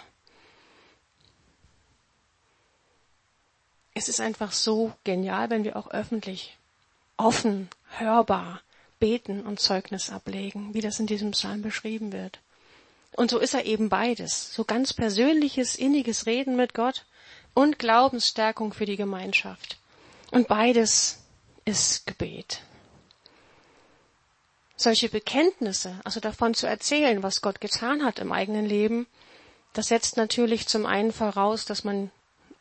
Es 3.95 4.09
ist 4.09 4.21
einfach 4.21 4.51
so 4.51 4.93
genial, 5.05 5.49
wenn 5.49 5.63
wir 5.63 5.77
auch 5.77 5.89
öffentlich, 5.89 6.57
offen, 7.17 7.69
hörbar 7.97 8.61
beten 8.99 9.41
und 9.41 9.59
Zeugnis 9.59 10.09
ablegen, 10.09 10.73
wie 10.73 10.81
das 10.81 10.99
in 10.99 11.07
diesem 11.07 11.31
Psalm 11.31 11.61
beschrieben 11.61 12.11
wird. 12.11 12.39
Und 13.13 13.31
so 13.31 13.39
ist 13.39 13.53
er 13.53 13.65
eben 13.65 13.87
beides. 13.87 14.53
So 14.53 14.65
ganz 14.65 14.91
persönliches, 14.91 15.75
inniges 15.75 16.25
Reden 16.25 16.57
mit 16.57 16.73
Gott 16.73 17.05
und 17.53 17.79
Glaubensstärkung 17.79 18.73
für 18.73 18.85
die 18.85 18.97
Gemeinschaft. 18.97 19.77
Und 20.31 20.49
beides 20.49 21.19
ist 21.63 22.05
Gebet. 22.05 22.61
Solche 24.75 25.07
Bekenntnisse, 25.07 26.01
also 26.03 26.19
davon 26.19 26.53
zu 26.53 26.67
erzählen, 26.67 27.23
was 27.23 27.41
Gott 27.41 27.61
getan 27.61 28.03
hat 28.03 28.19
im 28.19 28.33
eigenen 28.33 28.65
Leben, 28.65 29.07
das 29.71 29.87
setzt 29.87 30.17
natürlich 30.17 30.67
zum 30.67 30.85
einen 30.85 31.13
voraus, 31.13 31.63
dass 31.63 31.85
man 31.85 32.11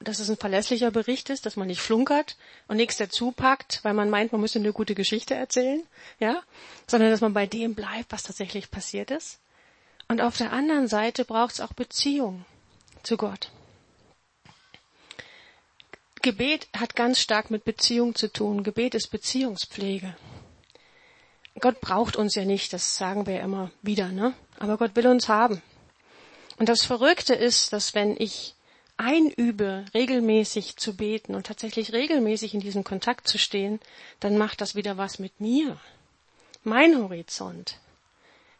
dass 0.08 0.18
es 0.18 0.30
ein 0.30 0.36
verlässlicher 0.36 0.90
Bericht 0.90 1.30
ist, 1.30 1.46
dass 1.46 1.56
man 1.56 1.66
nicht 1.66 1.80
flunkert 1.80 2.36
und 2.68 2.76
nichts 2.76 2.96
dazu 2.96 3.32
packt, 3.32 3.80
weil 3.82 3.94
man 3.94 4.10
meint, 4.10 4.32
man 4.32 4.40
müsse 4.40 4.58
eine 4.58 4.72
gute 4.72 4.94
Geschichte 4.94 5.34
erzählen, 5.34 5.82
ja, 6.18 6.42
sondern 6.86 7.10
dass 7.10 7.20
man 7.20 7.34
bei 7.34 7.46
dem 7.46 7.74
bleibt, 7.74 8.12
was 8.12 8.22
tatsächlich 8.22 8.70
passiert 8.70 9.10
ist. 9.10 9.40
Und 10.08 10.20
auf 10.20 10.36
der 10.36 10.52
anderen 10.52 10.88
Seite 10.88 11.24
braucht 11.24 11.54
es 11.54 11.60
auch 11.60 11.72
Beziehung 11.72 12.44
zu 13.02 13.16
Gott. 13.16 13.50
Gebet 16.22 16.68
hat 16.74 16.96
ganz 16.96 17.20
stark 17.20 17.50
mit 17.50 17.64
Beziehung 17.64 18.14
zu 18.14 18.32
tun. 18.32 18.62
Gebet 18.62 18.94
ist 18.94 19.08
Beziehungspflege. 19.08 20.16
Gott 21.60 21.80
braucht 21.80 22.16
uns 22.16 22.34
ja 22.34 22.44
nicht, 22.44 22.72
das 22.72 22.96
sagen 22.96 23.26
wir 23.26 23.34
ja 23.34 23.42
immer 23.42 23.70
wieder, 23.82 24.08
ne? 24.08 24.34
Aber 24.58 24.76
Gott 24.78 24.96
will 24.96 25.06
uns 25.06 25.28
haben. 25.28 25.62
Und 26.56 26.68
das 26.68 26.84
Verrückte 26.84 27.34
ist, 27.34 27.72
dass 27.72 27.94
wenn 27.94 28.16
ich 28.18 28.54
einübe, 28.96 29.84
regelmäßig 29.92 30.76
zu 30.76 30.96
beten 30.96 31.34
und 31.34 31.46
tatsächlich 31.46 31.92
regelmäßig 31.92 32.54
in 32.54 32.60
diesem 32.60 32.84
Kontakt 32.84 33.28
zu 33.28 33.38
stehen, 33.38 33.80
dann 34.20 34.38
macht 34.38 34.60
das 34.60 34.74
wieder 34.74 34.96
was 34.96 35.18
mit 35.18 35.40
mir. 35.40 35.76
Mein 36.62 36.96
Horizont. 36.96 37.78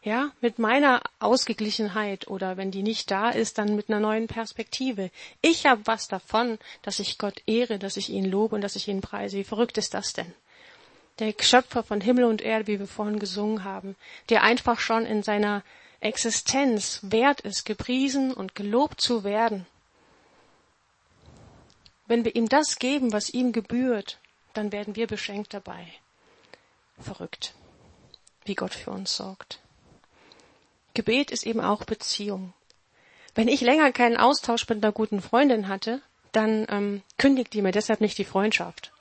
Ja, 0.02 0.32
mit 0.42 0.58
meiner 0.58 1.00
Ausgeglichenheit 1.18 2.28
oder 2.28 2.58
wenn 2.58 2.70
die 2.70 2.82
nicht 2.82 3.10
da 3.10 3.30
ist, 3.30 3.56
dann 3.56 3.74
mit 3.74 3.88
einer 3.88 4.00
neuen 4.00 4.26
Perspektive. 4.26 5.10
Ich 5.40 5.64
habe 5.64 5.80
was 5.86 6.08
davon, 6.08 6.58
dass 6.82 6.98
ich 6.98 7.16
Gott 7.16 7.42
ehre, 7.46 7.78
dass 7.78 7.96
ich 7.96 8.10
ihn 8.10 8.26
lobe 8.26 8.54
und 8.54 8.60
dass 8.60 8.76
ich 8.76 8.88
ihn 8.88 9.00
preise. 9.00 9.38
Wie 9.38 9.44
verrückt 9.44 9.78
ist 9.78 9.94
das 9.94 10.12
denn? 10.12 10.30
Der 11.20 11.32
Schöpfer 11.40 11.82
von 11.82 12.02
Himmel 12.02 12.24
und 12.24 12.42
Erde, 12.42 12.66
wie 12.66 12.78
wir 12.78 12.86
vorhin 12.86 13.18
gesungen 13.18 13.64
haben, 13.64 13.96
der 14.28 14.42
einfach 14.42 14.78
schon 14.78 15.06
in 15.06 15.22
seiner 15.22 15.62
Existenz 16.00 17.00
wert 17.02 17.40
ist, 17.40 17.64
gepriesen 17.64 18.34
und 18.34 18.54
gelobt 18.54 19.00
zu 19.00 19.24
werden 19.24 19.64
wenn 22.06 22.24
wir 22.24 22.34
ihm 22.34 22.48
das 22.48 22.78
geben, 22.78 23.12
was 23.12 23.30
ihm 23.30 23.52
gebührt, 23.52 24.18
dann 24.52 24.72
werden 24.72 24.96
wir 24.96 25.06
beschenkt 25.06 25.54
dabei. 25.54 25.86
Verrückt, 26.98 27.54
wie 28.44 28.54
Gott 28.54 28.74
für 28.74 28.90
uns 28.90 29.16
sorgt. 29.16 29.60
Gebet 30.94 31.30
ist 31.30 31.44
eben 31.44 31.60
auch 31.60 31.84
Beziehung. 31.84 32.52
Wenn 33.34 33.48
ich 33.48 33.60
länger 33.60 33.90
keinen 33.90 34.16
Austausch 34.16 34.68
mit 34.68 34.82
einer 34.82 34.92
guten 34.92 35.20
Freundin 35.20 35.66
hatte, 35.66 36.00
dann 36.30 36.66
ähm, 36.68 37.02
kündigt 37.18 37.52
die 37.52 37.62
mir 37.62 37.72
deshalb 37.72 38.00
nicht 38.00 38.16
die 38.18 38.24
Freundschaft. 38.24 38.92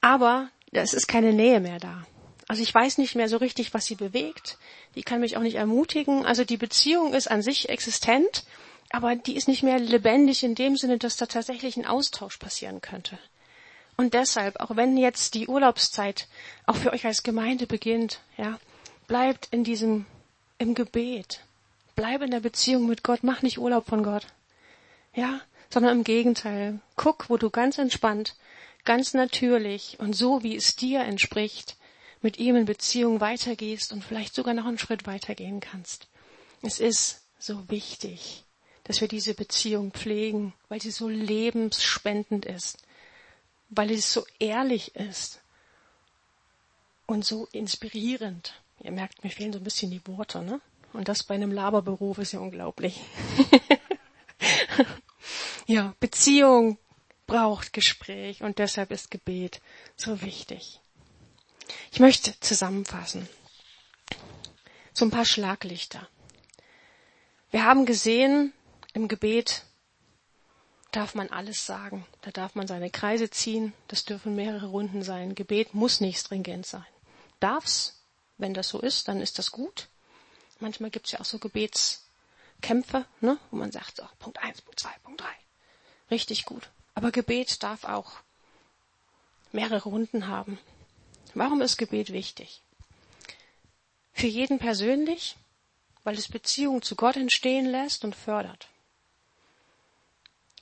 Aber 0.00 0.48
es 0.72 0.94
ist 0.94 1.08
keine 1.08 1.32
Nähe 1.32 1.60
mehr 1.60 1.78
da. 1.78 2.06
Also 2.46 2.62
ich 2.62 2.74
weiß 2.74 2.96
nicht 2.96 3.14
mehr 3.14 3.28
so 3.28 3.36
richtig, 3.36 3.74
was 3.74 3.84
sie 3.84 3.94
bewegt. 3.94 4.58
Die 4.94 5.02
kann 5.02 5.20
mich 5.20 5.36
auch 5.36 5.42
nicht 5.42 5.56
ermutigen. 5.56 6.24
Also 6.24 6.44
die 6.44 6.56
Beziehung 6.56 7.12
ist 7.12 7.30
an 7.30 7.42
sich 7.42 7.68
existent, 7.68 8.44
aber 8.90 9.16
die 9.16 9.36
ist 9.36 9.48
nicht 9.48 9.62
mehr 9.62 9.78
lebendig 9.78 10.42
in 10.42 10.54
dem 10.54 10.76
Sinne, 10.76 10.98
dass 10.98 11.16
da 11.16 11.26
tatsächlich 11.26 11.76
ein 11.76 11.86
Austausch 11.86 12.38
passieren 12.38 12.80
könnte. 12.80 13.18
Und 13.96 14.14
deshalb, 14.14 14.60
auch 14.60 14.76
wenn 14.76 14.96
jetzt 14.96 15.34
die 15.34 15.48
Urlaubszeit 15.48 16.28
auch 16.66 16.76
für 16.76 16.92
euch 16.92 17.04
als 17.04 17.22
Gemeinde 17.22 17.66
beginnt, 17.66 18.20
ja, 18.36 18.58
bleibt 19.08 19.48
in 19.50 19.64
diesem, 19.64 20.06
im 20.58 20.74
Gebet. 20.74 21.40
Bleib 21.96 22.22
in 22.22 22.30
der 22.30 22.40
Beziehung 22.40 22.86
mit 22.86 23.02
Gott. 23.02 23.24
Mach 23.24 23.42
nicht 23.42 23.58
Urlaub 23.58 23.86
von 23.86 24.04
Gott. 24.04 24.26
Ja, 25.14 25.40
sondern 25.68 25.98
im 25.98 26.04
Gegenteil. 26.04 26.78
Guck, 26.94 27.28
wo 27.28 27.36
du 27.36 27.50
ganz 27.50 27.78
entspannt, 27.78 28.36
ganz 28.84 29.14
natürlich 29.14 29.98
und 29.98 30.14
so, 30.14 30.44
wie 30.44 30.54
es 30.54 30.76
dir 30.76 31.00
entspricht, 31.00 31.76
mit 32.22 32.38
ihm 32.38 32.54
in 32.54 32.66
Beziehung 32.66 33.20
weitergehst 33.20 33.92
und 33.92 34.04
vielleicht 34.04 34.34
sogar 34.34 34.54
noch 34.54 34.66
einen 34.66 34.78
Schritt 34.78 35.06
weitergehen 35.06 35.60
kannst. 35.60 36.06
Es 36.62 36.78
ist 36.78 37.22
so 37.38 37.68
wichtig, 37.68 38.44
dass 38.88 39.02
wir 39.02 39.08
diese 39.08 39.34
Beziehung 39.34 39.92
pflegen, 39.92 40.54
weil 40.70 40.80
sie 40.80 40.90
so 40.90 41.08
lebensspendend 41.08 42.46
ist, 42.46 42.78
weil 43.68 43.90
es 43.90 44.10
so 44.10 44.24
ehrlich 44.38 44.96
ist 44.96 45.40
und 47.06 47.22
so 47.22 47.46
inspirierend. 47.52 48.54
Ihr 48.80 48.92
merkt, 48.92 49.22
mir 49.22 49.30
fehlen 49.30 49.52
so 49.52 49.58
ein 49.58 49.64
bisschen 49.64 49.90
die 49.90 50.04
Worte, 50.06 50.42
ne? 50.42 50.62
Und 50.94 51.08
das 51.08 51.22
bei 51.22 51.34
einem 51.34 51.52
Laberberuf 51.52 52.16
ist 52.16 52.32
ja 52.32 52.40
unglaublich. 52.40 52.98
ja, 55.66 55.94
Beziehung 56.00 56.78
braucht 57.26 57.74
Gespräch 57.74 58.42
und 58.42 58.58
deshalb 58.58 58.90
ist 58.90 59.10
Gebet 59.10 59.60
so 59.96 60.22
wichtig. 60.22 60.80
Ich 61.92 62.00
möchte 62.00 62.40
zusammenfassen. 62.40 63.28
So 64.94 65.04
ein 65.04 65.10
paar 65.10 65.26
Schlaglichter. 65.26 66.08
Wir 67.50 67.64
haben 67.64 67.84
gesehen, 67.84 68.54
im 68.98 69.06
Gebet 69.06 69.62
darf 70.90 71.14
man 71.14 71.28
alles 71.28 71.64
sagen. 71.64 72.04
Da 72.22 72.32
darf 72.32 72.56
man 72.56 72.66
seine 72.66 72.90
Kreise 72.90 73.30
ziehen. 73.30 73.72
Das 73.86 74.04
dürfen 74.04 74.34
mehrere 74.34 74.66
Runden 74.66 75.02
sein. 75.02 75.36
Gebet 75.36 75.72
muss 75.72 76.00
nicht 76.00 76.18
stringent 76.18 76.66
sein. 76.66 76.86
Darf's, 77.38 78.02
wenn 78.38 78.54
das 78.54 78.68
so 78.68 78.80
ist, 78.80 79.06
dann 79.06 79.20
ist 79.20 79.38
das 79.38 79.52
gut. 79.52 79.88
Manchmal 80.58 80.90
gibt's 80.90 81.12
ja 81.12 81.20
auch 81.20 81.24
so 81.24 81.38
Gebetskämpfe, 81.38 83.06
ne, 83.20 83.38
wo 83.52 83.56
man 83.56 83.70
sagt, 83.70 83.98
so, 83.98 84.08
Punkt 84.18 84.42
eins, 84.42 84.60
Punkt 84.62 84.80
zwei, 84.80 84.94
Punkt 85.04 85.20
drei. 85.20 85.36
Richtig 86.10 86.44
gut. 86.44 86.68
Aber 86.94 87.12
Gebet 87.12 87.62
darf 87.62 87.84
auch 87.84 88.14
mehrere 89.52 89.84
Runden 89.84 90.26
haben. 90.26 90.58
Warum 91.34 91.60
ist 91.60 91.76
Gebet 91.76 92.12
wichtig? 92.12 92.62
Für 94.12 94.26
jeden 94.26 94.58
persönlich, 94.58 95.36
weil 96.02 96.18
es 96.18 96.26
Beziehungen 96.26 96.82
zu 96.82 96.96
Gott 96.96 97.16
entstehen 97.16 97.66
lässt 97.66 98.04
und 98.04 98.16
fördert. 98.16 98.68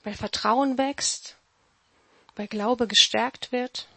Weil 0.07 0.15
Vertrauen 0.15 0.79
wächst, 0.79 1.37
weil 2.37 2.47
Glaube 2.47 2.87
gestärkt 2.87 3.51
wird 3.51 3.89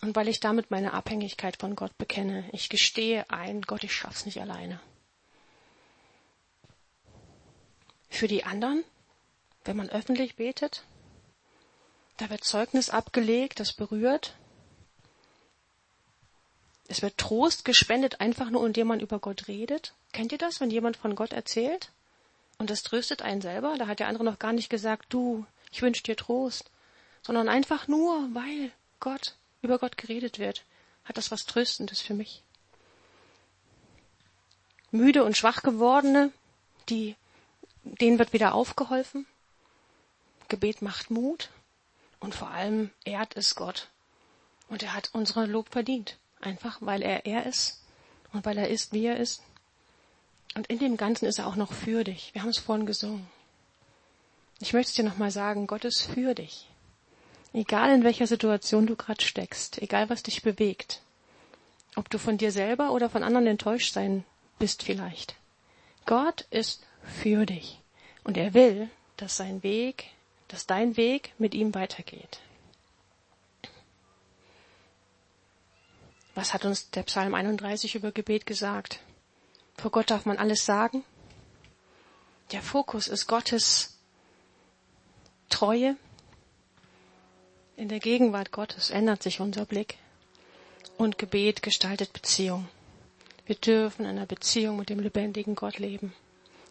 und 0.00 0.16
weil 0.16 0.26
ich 0.26 0.40
damit 0.40 0.72
meine 0.72 0.92
Abhängigkeit 0.92 1.56
von 1.56 1.76
Gott 1.76 1.96
bekenne. 1.98 2.50
Ich 2.50 2.68
gestehe 2.68 3.30
ein, 3.30 3.62
Gott, 3.62 3.84
ich 3.84 3.94
schaff's 3.94 4.26
nicht 4.26 4.40
alleine. 4.40 4.80
Für 8.10 8.26
die 8.26 8.42
anderen, 8.42 8.82
wenn 9.64 9.76
man 9.76 9.88
öffentlich 9.88 10.34
betet, 10.34 10.82
da 12.16 12.28
wird 12.28 12.42
Zeugnis 12.42 12.90
abgelegt, 12.90 13.60
das 13.60 13.72
berührt. 13.74 14.34
Es 16.88 17.02
wird 17.02 17.18
Trost 17.18 17.64
gespendet, 17.64 18.20
einfach 18.20 18.50
nur, 18.50 18.66
indem 18.66 18.88
man 18.88 18.98
über 18.98 19.20
Gott 19.20 19.46
redet. 19.46 19.94
Kennt 20.10 20.32
ihr 20.32 20.38
das, 20.38 20.60
wenn 20.60 20.72
jemand 20.72 20.96
von 20.96 21.14
Gott 21.14 21.32
erzählt? 21.32 21.92
Und 22.62 22.70
das 22.70 22.84
tröstet 22.84 23.22
einen 23.22 23.40
selber? 23.40 23.74
Da 23.76 23.88
hat 23.88 23.98
der 23.98 24.06
andere 24.06 24.22
noch 24.22 24.38
gar 24.38 24.52
nicht 24.52 24.70
gesagt, 24.70 25.06
du, 25.12 25.44
ich 25.72 25.82
wünsche 25.82 26.04
dir 26.04 26.16
Trost. 26.16 26.70
Sondern 27.20 27.48
einfach 27.48 27.88
nur, 27.88 28.32
weil 28.34 28.70
Gott, 29.00 29.34
über 29.62 29.80
Gott 29.80 29.96
geredet 29.96 30.38
wird, 30.38 30.64
hat 31.04 31.16
das 31.16 31.32
was 31.32 31.44
Tröstendes 31.44 32.00
für 32.00 32.14
mich. 32.14 32.44
Müde 34.92 35.24
und 35.24 35.36
schwach 35.36 35.64
gewordene, 35.64 36.30
die 36.88 37.16
denen 37.82 38.20
wird 38.20 38.32
wieder 38.32 38.54
aufgeholfen. 38.54 39.26
Gebet 40.46 40.82
macht 40.82 41.10
Mut 41.10 41.50
und 42.20 42.32
vor 42.32 42.50
allem 42.52 42.92
ehrt 43.04 43.36
es 43.36 43.56
Gott. 43.56 43.88
Und 44.68 44.84
er 44.84 44.94
hat 44.94 45.10
unsere 45.14 45.46
Lob 45.46 45.70
verdient. 45.70 46.16
Einfach 46.40 46.78
weil 46.80 47.02
er 47.02 47.26
er 47.26 47.44
ist 47.44 47.82
und 48.32 48.46
weil 48.46 48.56
er 48.56 48.68
ist, 48.68 48.92
wie 48.92 49.06
er 49.06 49.16
ist. 49.16 49.42
Und 50.54 50.66
in 50.68 50.78
dem 50.78 50.96
Ganzen 50.96 51.26
ist 51.26 51.38
er 51.38 51.46
auch 51.46 51.56
noch 51.56 51.72
für 51.72 52.04
dich. 52.04 52.34
Wir 52.34 52.42
haben 52.42 52.50
es 52.50 52.58
vorhin 52.58 52.86
gesungen. 52.86 53.26
Ich 54.60 54.72
möchte 54.72 54.90
es 54.90 54.94
dir 54.94 55.04
nochmal 55.04 55.30
sagen, 55.30 55.66
Gott 55.66 55.84
ist 55.84 56.02
für 56.02 56.34
dich. 56.34 56.68
Egal 57.52 57.92
in 57.92 58.04
welcher 58.04 58.26
Situation 58.26 58.86
du 58.86 58.96
gerade 58.96 59.22
steckst, 59.22 59.80
egal 59.82 60.08
was 60.08 60.22
dich 60.22 60.42
bewegt, 60.42 61.02
ob 61.96 62.08
du 62.08 62.18
von 62.18 62.38
dir 62.38 62.52
selber 62.52 62.92
oder 62.92 63.10
von 63.10 63.22
anderen 63.22 63.46
enttäuscht 63.46 63.92
sein 63.92 64.24
bist 64.58 64.82
vielleicht. 64.82 65.36
Gott 66.06 66.46
ist 66.50 66.86
für 67.02 67.46
dich. 67.46 67.80
Und 68.24 68.36
er 68.36 68.54
will, 68.54 68.88
dass 69.16 69.36
sein 69.36 69.62
Weg, 69.62 70.06
dass 70.48 70.66
dein 70.66 70.96
Weg 70.96 71.34
mit 71.38 71.54
ihm 71.54 71.74
weitergeht. 71.74 72.40
Was 76.34 76.54
hat 76.54 76.64
uns 76.64 76.90
der 76.90 77.02
Psalm 77.02 77.34
31 77.34 77.94
über 77.94 78.12
Gebet 78.12 78.46
gesagt? 78.46 79.00
Vor 79.82 79.90
Gott 79.90 80.12
darf 80.12 80.26
man 80.26 80.36
alles 80.38 80.64
sagen. 80.64 81.02
Der 82.52 82.62
Fokus 82.62 83.08
ist 83.08 83.26
Gottes 83.26 83.98
Treue. 85.48 85.96
In 87.76 87.88
der 87.88 87.98
Gegenwart 87.98 88.52
Gottes 88.52 88.90
ändert 88.90 89.24
sich 89.24 89.40
unser 89.40 89.64
Blick. 89.64 89.98
Und 90.98 91.18
Gebet 91.18 91.64
gestaltet 91.64 92.12
Beziehung. 92.12 92.68
Wir 93.44 93.56
dürfen 93.56 94.04
in 94.04 94.10
einer 94.12 94.26
Beziehung 94.26 94.76
mit 94.76 94.88
dem 94.88 95.00
lebendigen 95.00 95.56
Gott 95.56 95.80
leben. 95.80 96.14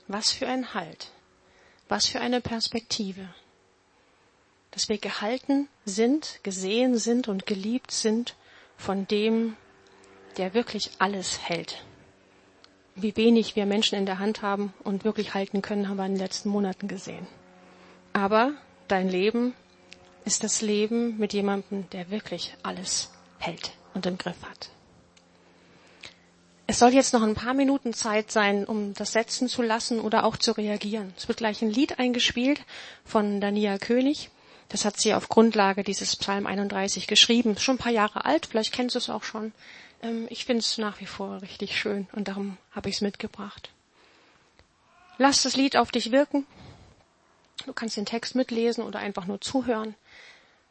Was 0.07 0.31
für 0.31 0.47
ein 0.47 0.73
Halt. 0.73 1.11
Was 1.89 2.07
für 2.07 2.21
eine 2.21 2.39
Perspektive. 2.39 3.27
Dass 4.71 4.87
wir 4.87 4.99
gehalten 4.99 5.67
sind, 5.83 6.39
gesehen 6.43 6.97
sind 6.97 7.27
und 7.27 7.45
geliebt 7.45 7.91
sind 7.91 8.37
von 8.77 9.05
dem, 9.05 9.57
der 10.37 10.53
wirklich 10.53 10.91
alles 10.99 11.41
hält. 11.41 11.83
Wie 13.01 13.15
wenig 13.15 13.55
wir 13.55 13.65
Menschen 13.65 13.97
in 13.97 14.05
der 14.05 14.19
Hand 14.19 14.41
haben 14.41 14.73
und 14.83 15.03
wirklich 15.03 15.33
halten 15.33 15.61
können, 15.61 15.89
haben 15.89 15.97
wir 15.97 16.05
in 16.05 16.13
den 16.13 16.21
letzten 16.21 16.49
Monaten 16.49 16.87
gesehen. 16.87 17.27
Aber 18.13 18.53
dein 18.87 19.09
Leben 19.09 19.53
ist 20.25 20.43
das 20.43 20.61
Leben 20.61 21.17
mit 21.17 21.33
jemandem, 21.33 21.89
der 21.91 22.11
wirklich 22.11 22.55
alles 22.61 23.11
hält 23.39 23.71
und 23.93 24.05
im 24.05 24.17
Griff 24.17 24.43
hat. 24.43 24.69
Es 26.67 26.79
soll 26.79 26.93
jetzt 26.93 27.13
noch 27.13 27.23
ein 27.23 27.35
paar 27.35 27.53
Minuten 27.53 27.93
Zeit 27.93 28.31
sein, 28.31 28.65
um 28.65 28.93
das 28.93 29.11
setzen 29.11 29.47
zu 29.47 29.61
lassen 29.61 29.99
oder 29.99 30.23
auch 30.23 30.37
zu 30.37 30.53
reagieren. 30.53 31.13
Es 31.17 31.27
wird 31.27 31.39
gleich 31.39 31.61
ein 31.61 31.69
Lied 31.69 31.99
eingespielt 31.99 32.61
von 33.03 33.41
Dania 33.41 33.77
König. 33.77 34.29
Das 34.69 34.85
hat 34.85 34.97
sie 34.97 35.13
auf 35.13 35.27
Grundlage 35.27 35.83
dieses 35.83 36.15
Psalm 36.15 36.47
31 36.47 37.07
geschrieben. 37.07 37.57
Schon 37.57 37.75
ein 37.75 37.79
paar 37.79 37.91
Jahre 37.91 38.23
alt, 38.23 38.45
vielleicht 38.45 38.71
kennst 38.71 38.95
du 38.95 38.99
es 38.99 39.09
auch 39.09 39.23
schon. 39.23 39.51
Ähm, 40.01 40.27
ich 40.29 40.45
finde 40.45 40.59
es 40.59 40.77
nach 40.77 40.99
wie 40.99 41.05
vor 41.05 41.41
richtig 41.41 41.79
schön 41.79 42.07
und 42.13 42.27
darum 42.27 42.57
habe 42.71 42.89
ich 42.89 42.95
es 42.95 43.01
mitgebracht. 43.01 43.69
Lass 45.17 45.43
das 45.43 45.55
Lied 45.55 45.77
auf 45.77 45.91
dich 45.91 46.11
wirken. 46.11 46.45
Du 47.65 47.73
kannst 47.73 47.97
den 47.97 48.05
Text 48.05 48.35
mitlesen 48.35 48.83
oder 48.83 48.99
einfach 48.99 49.25
nur 49.25 49.39
zuhören. 49.39 49.95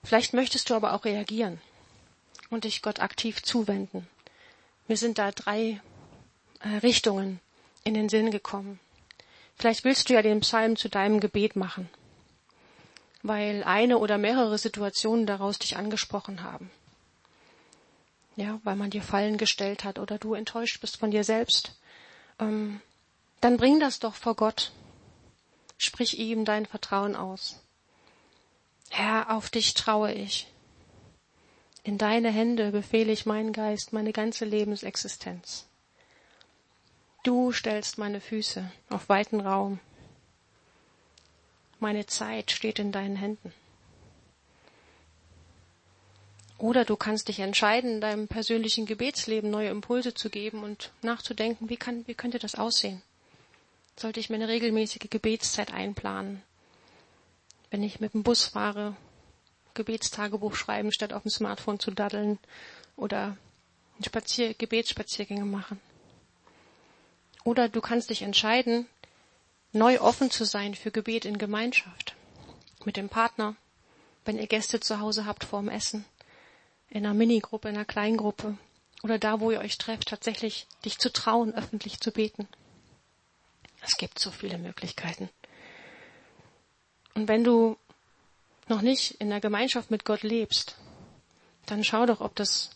Vielleicht 0.02 0.32
möchtest 0.32 0.70
du 0.70 0.74
aber 0.74 0.92
auch 0.94 1.04
reagieren 1.04 1.60
und 2.48 2.64
dich 2.64 2.82
Gott 2.82 3.00
aktiv 3.00 3.42
zuwenden. 3.42 4.08
Mir 4.88 4.96
sind 4.96 5.18
da 5.18 5.30
drei 5.30 5.80
äh, 6.60 6.68
Richtungen 6.82 7.38
in 7.84 7.94
den 7.94 8.08
Sinn 8.08 8.30
gekommen. 8.30 8.80
Vielleicht 9.56 9.84
willst 9.84 10.08
du 10.08 10.14
ja 10.14 10.22
den 10.22 10.40
Psalm 10.40 10.76
zu 10.76 10.88
deinem 10.88 11.20
Gebet 11.20 11.54
machen 11.54 11.88
weil 13.22 13.62
eine 13.64 13.98
oder 13.98 14.18
mehrere 14.18 14.58
Situationen 14.58 15.26
daraus 15.26 15.58
dich 15.58 15.76
angesprochen 15.76 16.42
haben. 16.42 16.70
Ja, 18.40 18.58
weil 18.64 18.74
man 18.74 18.88
dir 18.88 19.02
Fallen 19.02 19.36
gestellt 19.36 19.84
hat 19.84 19.98
oder 19.98 20.16
du 20.16 20.32
enttäuscht 20.32 20.80
bist 20.80 20.96
von 20.96 21.10
dir 21.10 21.24
selbst. 21.24 21.78
Ähm, 22.38 22.80
dann 23.42 23.58
bring 23.58 23.80
das 23.80 23.98
doch 23.98 24.14
vor 24.14 24.34
Gott. 24.34 24.72
Sprich 25.76 26.18
ihm 26.18 26.46
dein 26.46 26.64
Vertrauen 26.64 27.16
aus. 27.16 27.60
Herr, 28.88 29.36
auf 29.36 29.50
dich 29.50 29.74
traue 29.74 30.14
ich. 30.14 30.46
In 31.82 31.98
deine 31.98 32.30
Hände 32.30 32.70
befehle 32.70 33.12
ich 33.12 33.26
meinen 33.26 33.52
Geist, 33.52 33.92
meine 33.92 34.14
ganze 34.14 34.46
Lebensexistenz. 34.46 35.66
Du 37.22 37.52
stellst 37.52 37.98
meine 37.98 38.22
Füße 38.22 38.72
auf 38.88 39.10
weiten 39.10 39.40
Raum. 39.40 39.80
Meine 41.78 42.06
Zeit 42.06 42.52
steht 42.52 42.78
in 42.78 42.90
deinen 42.90 43.16
Händen. 43.16 43.52
Oder 46.60 46.84
du 46.84 46.94
kannst 46.94 47.28
dich 47.28 47.40
entscheiden, 47.40 47.94
in 47.94 48.00
deinem 48.02 48.28
persönlichen 48.28 48.84
Gebetsleben 48.84 49.50
neue 49.50 49.70
Impulse 49.70 50.12
zu 50.12 50.28
geben 50.28 50.62
und 50.62 50.92
nachzudenken, 51.00 51.70
wie, 51.70 51.78
kann, 51.78 52.06
wie 52.06 52.14
könnte 52.14 52.38
das 52.38 52.54
aussehen? 52.54 53.00
Sollte 53.96 54.20
ich 54.20 54.28
mir 54.28 54.36
eine 54.36 54.48
regelmäßige 54.48 55.08
Gebetszeit 55.08 55.72
einplanen? 55.72 56.42
Wenn 57.70 57.82
ich 57.82 58.00
mit 58.00 58.12
dem 58.12 58.24
Bus 58.24 58.44
fahre, 58.44 58.94
Gebetstagebuch 59.72 60.54
schreiben, 60.54 60.92
statt 60.92 61.14
auf 61.14 61.22
dem 61.22 61.30
Smartphone 61.30 61.80
zu 61.80 61.92
daddeln 61.92 62.38
oder 62.94 63.38
Spazier 64.04 64.52
Gebetsspaziergänge 64.52 65.46
machen. 65.46 65.80
Oder 67.42 67.70
du 67.70 67.80
kannst 67.80 68.10
dich 68.10 68.20
entscheiden, 68.20 68.86
neu 69.72 69.98
offen 69.98 70.30
zu 70.30 70.44
sein 70.44 70.74
für 70.74 70.90
Gebet 70.90 71.24
in 71.24 71.38
Gemeinschaft. 71.38 72.14
Mit 72.84 72.98
dem 72.98 73.08
Partner, 73.08 73.56
wenn 74.26 74.38
ihr 74.38 74.46
Gäste 74.46 74.78
zu 74.80 75.00
Hause 75.00 75.24
habt 75.24 75.44
vorm 75.44 75.70
Essen, 75.70 76.04
in 76.90 77.06
einer 77.06 77.14
Minigruppe, 77.14 77.68
in 77.68 77.76
einer 77.76 77.84
Kleingruppe 77.84 78.56
oder 79.02 79.18
da, 79.18 79.40
wo 79.40 79.50
ihr 79.50 79.60
euch 79.60 79.78
trefft, 79.78 80.08
tatsächlich 80.08 80.66
dich 80.84 80.98
zu 80.98 81.12
trauen, 81.12 81.54
öffentlich 81.54 82.00
zu 82.00 82.10
beten. 82.10 82.48
Es 83.82 83.96
gibt 83.96 84.18
so 84.18 84.30
viele 84.30 84.58
Möglichkeiten. 84.58 85.30
Und 87.14 87.28
wenn 87.28 87.44
du 87.44 87.76
noch 88.68 88.82
nicht 88.82 89.12
in 89.12 89.30
der 89.30 89.40
Gemeinschaft 89.40 89.90
mit 89.90 90.04
Gott 90.04 90.22
lebst, 90.22 90.76
dann 91.66 91.82
schau 91.82 92.06
doch, 92.06 92.20
ob 92.20 92.36
das 92.36 92.70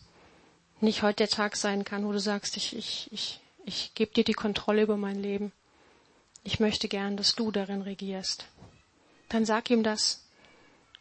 nicht 0.81 1.03
heute 1.03 1.17
der 1.17 1.29
Tag 1.29 1.55
sein 1.55 1.83
kann, 1.83 2.05
wo 2.05 2.11
du 2.11 2.19
sagst, 2.19 2.57
ich, 2.57 2.75
ich, 2.75 3.09
ich, 3.11 3.39
ich 3.65 3.93
gebe 3.93 4.13
dir 4.13 4.23
die 4.23 4.33
Kontrolle 4.33 4.81
über 4.81 4.97
mein 4.97 5.21
Leben 5.21 5.51
ich 6.45 6.59
möchte 6.59 6.87
gern, 6.87 7.17
dass 7.17 7.35
du 7.35 7.51
darin 7.51 7.81
regierst. 7.81 8.45
Dann 9.29 9.45
sag 9.45 9.69
ihm 9.71 9.81
das 9.81 10.24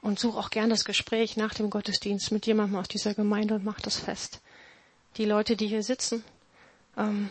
und 0.05 0.19
such 0.19 0.37
auch 0.37 0.51
gern 0.51 0.69
das 0.69 0.85
Gespräch 0.85 1.39
nach 1.39 1.55
dem 1.55 1.71
Gottesdienst 1.71 2.31
mit 2.31 2.45
jemandem 2.47 2.79
aus 2.79 2.89
dieser 2.89 3.15
Gemeinde 3.15 3.55
und 3.55 3.65
mach 3.65 3.81
das 3.81 3.97
fest. 3.97 4.43
Die 5.17 5.25
Leute, 5.25 5.57
die 5.57 5.67
hier 5.67 5.83
sitzen, 5.83 6.23
ähm, 6.99 7.31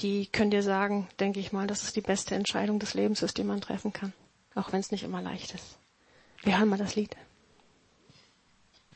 die 0.00 0.26
können 0.26 0.50
dir 0.50 0.64
sagen, 0.64 1.06
denke 1.20 1.38
ich 1.38 1.52
mal, 1.52 1.68
dass 1.68 1.84
es 1.84 1.92
die 1.92 2.00
beste 2.00 2.34
Entscheidung 2.34 2.80
des 2.80 2.94
Lebens 2.94 3.22
ist, 3.22 3.38
die 3.38 3.44
man 3.44 3.60
treffen 3.60 3.92
kann. 3.92 4.12
Auch 4.56 4.72
wenn 4.72 4.80
es 4.80 4.90
nicht 4.90 5.04
immer 5.04 5.22
leicht 5.22 5.54
ist. 5.54 5.78
Wir 6.42 6.58
hören 6.58 6.68
mal 6.68 6.78
das 6.78 6.96
Lied. 6.96 7.14